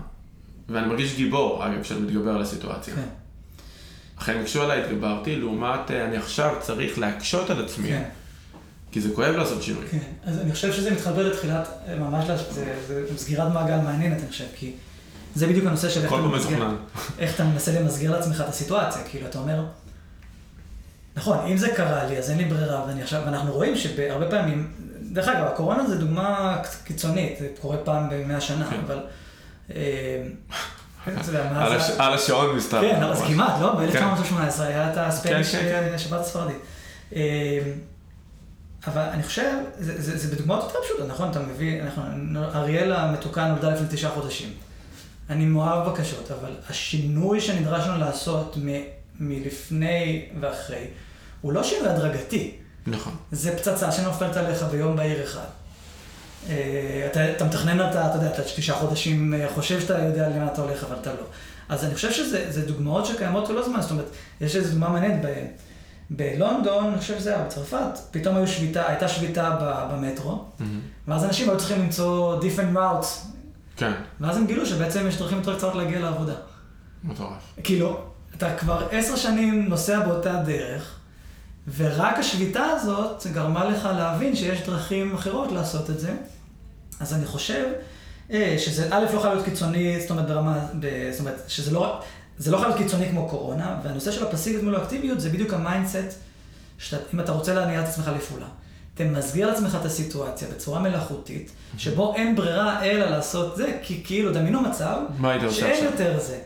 [0.69, 2.95] ואני מרגיש גיבור, אגב, כשאני מתגבר על הסיטואציה.
[2.95, 3.07] כן.
[4.19, 8.03] אחרי הקשו עליי התגברתי, לעומת אה, אני עכשיו צריך להקשות על עצמי, כן.
[8.91, 9.85] כי זה כואב לעשות שינוי.
[9.91, 11.67] כן, אז אני חושב שזה מתחבר לתחילת,
[11.99, 14.71] ממש, זה, זה סגירת מעגל מעניינת, אני חושב, כי
[15.35, 16.69] זה בדיוק הנושא של איך אתה, ממסגר,
[17.19, 19.65] איך אתה מנסה למסגר לעצמך את הסיטואציה, כאילו, אתה אומר,
[21.17, 24.71] נכון, אם זה קרה לי, אז אין לי ברירה, ואני עכשיו, ואנחנו רואים שהרבה פעמים,
[25.01, 28.79] דרך אגב, הקורונה זה דוגמה קיצונית, זה קורה פעם במאה שנה, כן.
[28.85, 28.99] אבל...
[29.75, 30.27] אה,
[31.97, 32.81] על השעון מסתבר.
[32.81, 33.75] כן, אז כמעט, לא?
[33.75, 36.57] ב-1918 היה את הספייניש כן, כן, אה, שבת הספרדית.
[37.15, 37.59] אה,
[38.87, 41.31] אבל אני חושב, זה בדוגמאות יותר פשוטות, נכון?
[41.31, 41.81] אתה מביא,
[42.55, 44.49] אריאל המתוקה נולדה לפני תשעה חודשים.
[45.29, 48.57] אני מאוהב בקשות, אבל השינוי שנדרשנו לעשות
[49.19, 50.87] מלפני ואחרי,
[51.41, 52.55] הוא לא שינוי הדרגתי.
[52.87, 53.13] נכון.
[53.31, 55.45] זה פצצה שנופלת עליך ביום בהיר אחד.
[56.49, 60.47] אה, אתה, אתה מתכנן אותה, אתה יודע, אתה תשעה חודשים אה, חושב שאתה יודע למה
[60.53, 61.23] אתה הולך, אבל אתה לא.
[61.69, 64.09] אז אני חושב שזה דוגמאות שקיימות כל הזמן, זאת אומרת,
[64.41, 65.45] יש איזו דוגמה מעניינת ב...
[66.09, 69.57] בלונדון, אני חושב שזה היה בצרפת, פתאום היו שביתה, הייתה שביתה
[69.91, 70.63] במטרו, mm-hmm.
[71.07, 73.27] ואז אנשים היו צריכים למצוא different routes.
[73.77, 73.91] כן.
[74.19, 76.33] ואז הם גילו שבעצם יש דרכים יותר קצרות להגיע לעבודה.
[77.03, 77.53] מטורף.
[77.63, 77.99] כאילו,
[78.37, 80.96] אתה כבר עשר שנים נוסע באותה דרך,
[81.75, 86.13] ורק השביתה הזאת גרמה לך להבין שיש דרכים אחרות לעשות את זה.
[86.99, 87.65] אז אני חושב
[88.31, 90.59] אה, שזה א', לא חייב להיות קיצוני, זאת אומרת ברמה,
[91.11, 92.01] זאת אומרת, שזה לא,
[92.37, 95.60] זה לא חייב להיות קיצוני כמו קורונה, והנושא של הפסיביות מול האקטיביות זה בדיוק ה
[95.60, 96.19] mindset,
[96.77, 98.47] שאם אתה רוצה להניע את עצמך לפעולה.
[98.93, 104.61] תמסגר לעצמך את הסיטואציה בצורה מלאכותית, שבו אין ברירה אלא לעשות זה, כי כאילו דמיינו
[104.61, 104.97] מצב,
[105.51, 106.39] שאין יותר זה.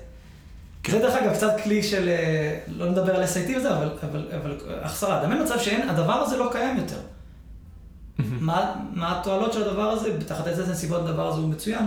[0.88, 4.58] זה דרך אגב קצת כלי של, אה, לא נדבר על SIT וזה, אבל, אבל, אבל
[4.82, 5.24] החסרה.
[5.24, 7.00] דמיין מצב שאין, הדבר הזה לא קיים יותר.
[8.40, 11.86] מה, מה התועלות של הדבר הזה, תחת איזה נסיבות הדבר הזה הוא מצוין.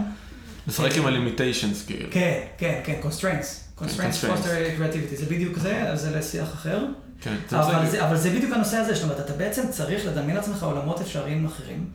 [0.69, 2.09] לשחק עם ה-limitations כאילו.
[2.11, 3.81] כן, כן, כן, constraints.
[3.81, 6.85] constraints foster creativity, זה בדיוק זה, זה לשיח אחר.
[7.21, 10.63] כן, אבל זה, אבל זה בדיוק הנושא הזה, זאת אומרת, אתה בעצם צריך לדמיין לעצמך
[10.63, 11.87] עולמות אפשריים אחרים,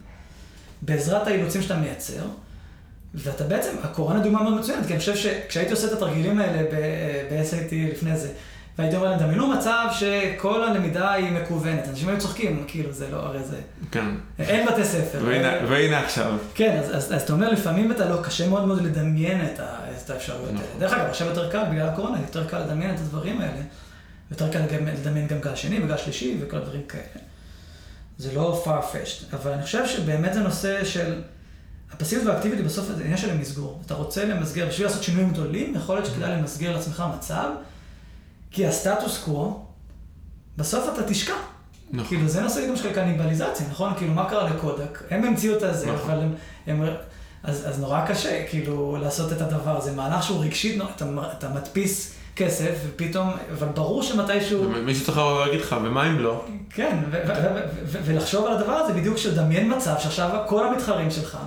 [0.82, 2.24] בעזרת האילוצים שאתה מייצר.
[3.16, 7.74] ואתה בעצם, הקורונה דוגמה מאוד מצוינת, כי אני חושב שכשהייתי עושה את התרגילים האלה ב-SAT
[7.91, 8.30] לפני זה,
[8.78, 11.88] והייתי אומר להם, דמיינו מצב שכל הלמידה היא מקוונת.
[11.89, 13.57] אנשים היו צוחקים, כאילו, זה לא, הרי זה...
[13.91, 14.05] כן.
[14.39, 15.20] אין בתי ספר.
[15.26, 16.38] והנה, והנה עכשיו.
[16.55, 19.60] כן, אז, אז, אז אתה אומר, לפעמים אתה לא, קשה מאוד מאוד לדמיין את,
[20.05, 20.60] את האפשרויות האלה.
[20.60, 20.80] נכון.
[20.80, 23.62] דרך אגב, עכשיו יותר קל, בגלל הקורונה, יותר קל לדמיין את הדברים האלה.
[24.32, 24.60] יותר קל
[24.99, 27.24] לדמיין גם גל שני וגל שלישי וכל הדברים כאלה.
[28.18, 31.22] זה לא far-fetched, אבל אני חושב שבאמת זה נושא של...
[31.94, 33.82] הפסיביות והאקטיביות בסוף זה עניין של המסגור.
[33.86, 37.50] אתה רוצה למסגר, בשביל לעשות שינויים גדולים, יכול להיות שכדאי למסגר לעצמך מצב,
[38.52, 39.66] כי הסטטוס קוו,
[40.58, 41.34] בסוף אתה תשקע.
[41.92, 42.08] נכון.
[42.08, 43.94] כאילו, זה נושא גם של קניבליזציה, נכון?
[43.98, 45.04] כאילו, מה קרה לקודק?
[45.10, 46.12] הם המציאו את הזה, נכון.
[46.12, 46.36] אבל הם...
[46.68, 46.84] הם
[47.44, 49.92] אז, אז נורא קשה, כאילו, לעשות את הדבר הזה.
[49.92, 51.06] מהלך שהוא רגשית, אתה,
[51.38, 54.70] אתה מדפיס כסף, ופתאום, אבל ברור שמתישהו...
[54.70, 56.46] מישהו צריך לבוא ולהגיד לך, ומה אם לא?
[56.70, 56.98] כן,
[57.92, 61.38] ולחשוב על הדבר הזה בדיוק, שדמיין מצב שעכשיו כל המתחרים שלך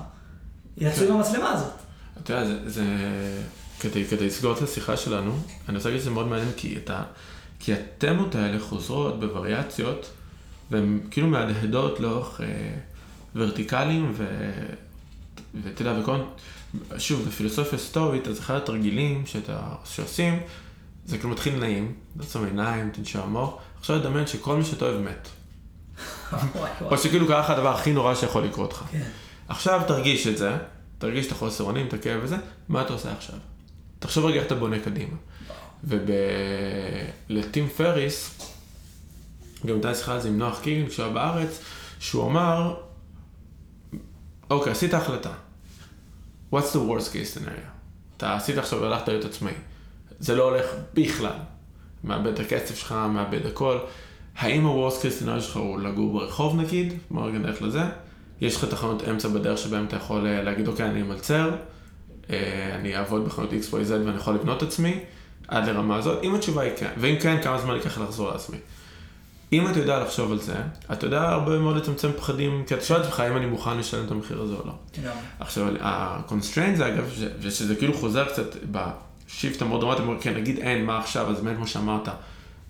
[0.77, 1.73] יצאו עם המצלמה הזאת.
[2.23, 2.85] אתה יודע, זה, זה...
[3.81, 7.03] כדי, כדי לסגור את השיחה שלנו, אני רוצה להגיד שזה מאוד מעניין, כי, אתה,
[7.59, 10.11] כי התמות האלה חוזרות בווריאציות,
[10.71, 12.47] והן כאילו מהדהדות לאורך אה,
[13.35, 14.15] ורטיקלים,
[15.55, 16.17] ואתה יודע, וכל...
[16.99, 20.41] שוב, בפילוסופיה סטורית, אז אחד התרגילים שאתה, שעושים,
[21.07, 25.29] זה כאילו מתחיל נעים, לעצום עיניים, תנשום עמוק, עכשיו לדמיין שכל מי שאתה אוהב מת.
[26.91, 28.83] או שכאילו קרה לך הדבר הכי נורא שיכול לקרות לך.
[28.91, 29.03] כן.
[29.53, 30.57] עכשיו תרגיש את זה,
[30.99, 32.37] תרגיש את החוסר אונים, את הכאב וזה,
[32.69, 33.37] מה אתה עושה עכשיו?
[33.99, 35.17] תחשוב רגע איך אתה בונה קדימה.
[35.85, 38.41] ולטים פריס,
[39.67, 41.61] גם הייתה שיחה על זה עם נוח קיגן כשהוא היה בארץ,
[42.01, 42.77] שהוא אמר,
[44.51, 45.33] אוקיי, עשית החלטה.
[46.53, 47.69] What's the worst case scenario?
[48.17, 49.55] אתה עשית עכשיו, הלכת להיות עצמאי.
[50.19, 51.37] זה לא הולך בכלל.
[52.05, 53.79] מאבד את הכסף שלך, מאבד הכל.
[54.37, 56.93] האם ה-Worst case scenario שלך הוא לגור ברחוב נגיד?
[57.11, 57.83] בוא רגע נלך לזה.
[58.43, 61.51] יש לך תחנות אמצע בדרך שבהם אתה יכול אה, להגיד, אוקיי, אני אמלצר,
[62.31, 64.99] אה, אני אעבוד בחנות XYZ ואני יכול לבנות עצמי,
[65.49, 66.25] עד לרמה הזאת.
[66.25, 68.57] אם התשובה היא כן, ואם כן, כמה זמן ייקח לחזור לעצמי.
[69.53, 70.55] אם אתה יודע לחשוב על זה,
[70.93, 74.07] אתה יודע הרבה מאוד לצמצם פחדים, כי אתה שואל את עצמך אם אני מוכן לשלם
[74.07, 74.73] את המחיר הזה או לא.
[75.41, 80.99] עכשיו, ה-constraint זה אגב, ושזה כאילו חוזר קצת בשיפט המאוד דרמטי, כן, נגיד אין, מה
[80.99, 82.09] עכשיו, אז באמת כמו שאמרת,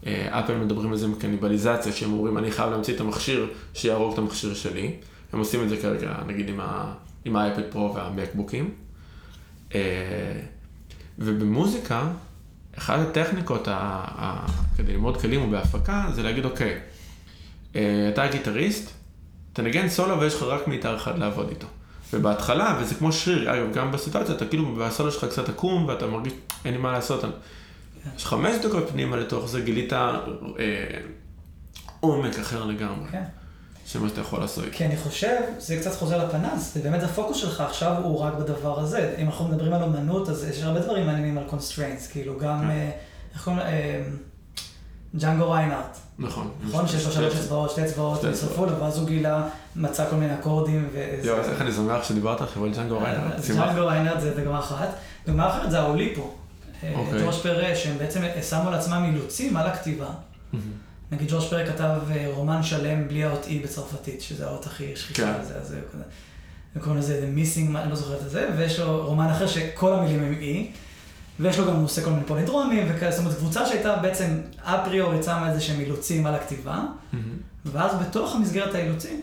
[0.07, 4.18] אפל מדברים על זה עם קניבליזציה, שהם אומרים, אני חייב להמציא את המכשיר שיהרוג את
[4.18, 4.97] המכשיר שלי.
[5.33, 8.74] הם עושים את זה כרגע, נגיד עם, ה, עם האייפד פרו והמקבוקים.
[11.18, 12.03] ובמוזיקה,
[12.78, 16.78] אחת הטכניקות ה, ה, כדי ללמוד כלים ובהפקה, זה להגיד, אוקיי,
[17.72, 18.91] אתה גיטריסט,
[19.53, 21.66] תנגן סולו ויש לך רק מיתר אחד לעבוד איתו.
[22.12, 26.33] ובהתחלה, וזה כמו שריר, אגב, גם בסיטואציה, אתה כאילו, בסולו שלך קצת עקום, ואתה מרגיש,
[26.64, 27.24] אין לי מה לעשות.
[28.16, 30.18] יש חמש דקות פנימה לתוך זה, גילית אה,
[32.01, 33.09] עומק אחר לגמרי.
[33.11, 33.24] כן.
[33.87, 34.64] של מה שאתה יכול לעשות.
[34.72, 38.80] כי אני חושב, זה קצת חוזר לפנס, זה באמת הפוקוס שלך עכשיו הוא רק בדבר
[38.80, 39.14] הזה.
[39.18, 42.70] אם אנחנו מדברים על אמנות, אז יש הרבה דברים מעניינים על constraints, כאילו גם, כן.
[42.70, 42.91] אה,
[43.35, 44.03] איך קוראים לה, אה,
[45.16, 45.99] ג'אנגו ריינארט.
[46.18, 46.51] נכון.
[46.68, 50.35] נכון שיש לו שלוש אצבעות, שתי אצבעות, נשרפו לו, ואז הוא גילה, מצא כל מיני
[50.35, 50.89] אקורדים.
[51.22, 53.41] יואו, איך אני שמח שדיברת עכשיו על ג'אנגו ריינארט.
[53.49, 54.89] ג'אנגו ריינארט זה דוגמה אחת.
[55.26, 56.30] דוגמה אחרת זה האוליפו.
[56.95, 57.26] אוקיי.
[57.26, 60.07] ג'וש פרה, שהם בעצם שמו לעצמם אילוצים על הכתיבה.
[61.12, 65.22] נגיד ג'וש פרק כתב אה, רומן שלם בלי האות E בצרפתית, שזה האות הכי שכיחה
[65.22, 65.40] כן.
[65.40, 66.04] לזה, אז כזה.
[66.76, 70.22] וקוראים לזה The Missing, אני לא זוכר את זה, ויש לו רומן אחר שכל המילים
[70.22, 70.76] הם E,
[71.40, 75.24] ויש לו גם, הוא עושה כל מיני פולידרומים, וכאלה, זאת אומרת, קבוצה שהייתה בעצם אפריורית
[75.24, 77.16] שמה איזה שהם אילוצים על הכתיבה, mm-hmm.
[77.64, 79.20] ואז בתוך המסגרת האילוצים,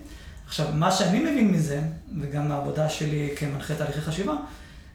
[0.48, 1.82] עכשיו, מה שאני מבין מזה,
[2.22, 4.34] וגם מהעבודה שלי כמנחה תהליכי חשיבה,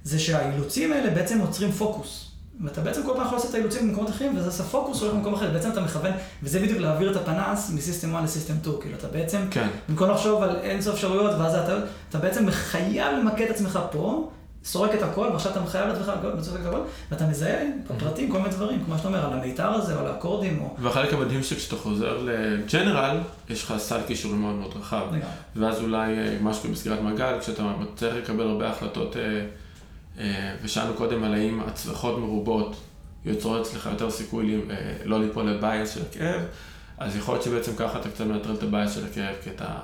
[0.04, 2.33] זה שהאילוצים האלה בעצם עוצרים פוקוס.
[2.60, 5.34] ואתה בעצם כל פעם יכול לעשות את האילוצים במקומות אחרים, וזה עושה פוקוס הולך במקום
[5.34, 9.08] אחר, בעצם אתה מכוון, וזה בדיוק להעביר את הפנס מסיסטם 1 לסיסטם 2, כאילו אתה
[9.08, 9.68] בעצם, כן.
[9.88, 11.76] במקום לחשוב על אין סוף אפשרויות, ואז אתה,
[12.10, 14.30] אתה בעצם חייב למקד את עצמך פה,
[14.64, 16.80] סורק את הכל, ועכשיו אתה מחייב לעצמך לסורק את הכל,
[17.10, 20.60] ואתה מזהה בפרטים כל מיני דברים, כמו שאתה אומר, על המיתר הזה, או על האקורדים,
[20.60, 20.76] או...
[20.78, 23.18] והחלק המדהים שכשאתה חוזר ל general,
[23.48, 25.06] יש לך סל קישורים מאוד מאוד רחב,
[25.56, 27.62] ואז אולי אה, משהו במסגרת מעגל, כשאתה
[27.96, 29.22] צריך לקבל הרבה החלטות אה,
[30.62, 32.76] ושאלנו קודם על האם הצלחות מרובות
[33.24, 36.40] יוצרות אצלך יותר סיכוי אה, לא ליפול ל bias של הכאב,
[36.98, 39.74] אז יכול להיות שבעצם ככה אתה קצת מנטרל את ה bias של הכאב, כי אתה,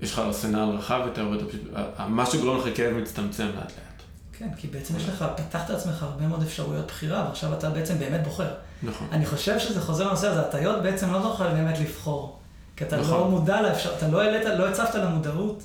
[0.00, 1.60] יש לך ארסנל רחב יותר, ואתה פשוט,
[2.08, 4.02] מה שגורם לך כאב מצטמצם לאט לאט.
[4.38, 8.24] כן, כי בעצם יש לך, פתחת לעצמך הרבה מאוד אפשרויות בחירה, ועכשיו אתה בעצם באמת
[8.24, 8.50] בוחר.
[8.82, 9.08] נכון.
[9.12, 12.38] אני חושב שזה חוזר לנושא הזה, הטיות בעצם לא תוכל באמת לבחור.
[12.76, 13.18] כי אתה לא נכון.
[13.18, 15.62] לא מודע לאפשר, אתה לא העלית, לא הצבת למודעות.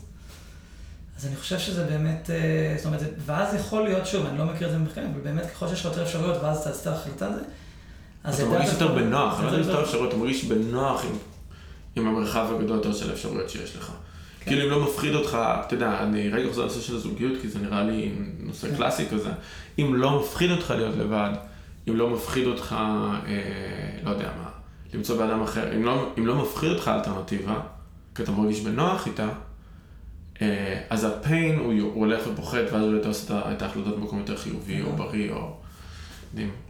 [1.24, 4.68] אז אני חושב שזה באמת, אה, זאת אומרת, ואז יכול להיות, שוב, אני לא מכיר
[4.68, 7.28] את זה במחקרים, אבל באמת ככל שיש לך יותר אפשרויות, ואז אתה עשית החלטה
[8.24, 11.06] על זה, אתה מרגיש יותר בנוח, אני לא יודע יותר אפשרויות, אתה מרגיש בנוח
[11.96, 13.92] עם המרחב הגדול יותר של האפשרויות שיש לך.
[14.40, 14.52] כן.
[14.52, 17.60] כאילו אם לא מפחיד אותך, אתה יודע, אני רגע חוזר לנושא של הזוגיות, כי זה
[17.60, 18.76] נראה לי נושא כן.
[18.76, 19.30] קלאסי כזה,
[19.80, 21.32] אם לא מפחיד אותך להיות לבד,
[21.90, 23.40] אם לא מפחיד אותך, אה,
[24.04, 24.50] לא יודע מה,
[24.94, 27.60] למצוא באדם אחר, אם לא, אם לא מפחיד אותך האלטרנטיבה,
[28.16, 29.30] כי אתה מרגיש בנוח איתה,
[30.90, 34.82] אז הפיין הוא, הוא הולך ופוחת, ואז אולי אתה עושה את ההחלטות במקום יותר חיובי
[34.82, 35.56] או בריא או...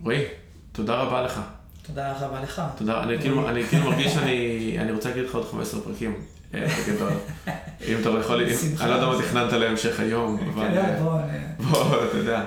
[0.04, 0.22] רועי,
[0.72, 1.42] תודה רבה לך.
[1.88, 2.62] תודה רבה לך.
[2.78, 6.16] תודה, אני כאילו, אני כאילו מרגיש שאני אני רוצה להגיד לך עוד 15 פרקים.
[6.54, 7.12] אה, בגדול.
[7.88, 8.42] אם אתה יכול,
[8.82, 10.68] אני לא יודע מה תכננת להמשך היום, אבל...
[10.68, 11.20] כן, בוא,
[11.70, 12.44] בוא, אתה יודע.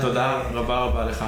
[0.00, 1.24] תודה רבה רבה לך.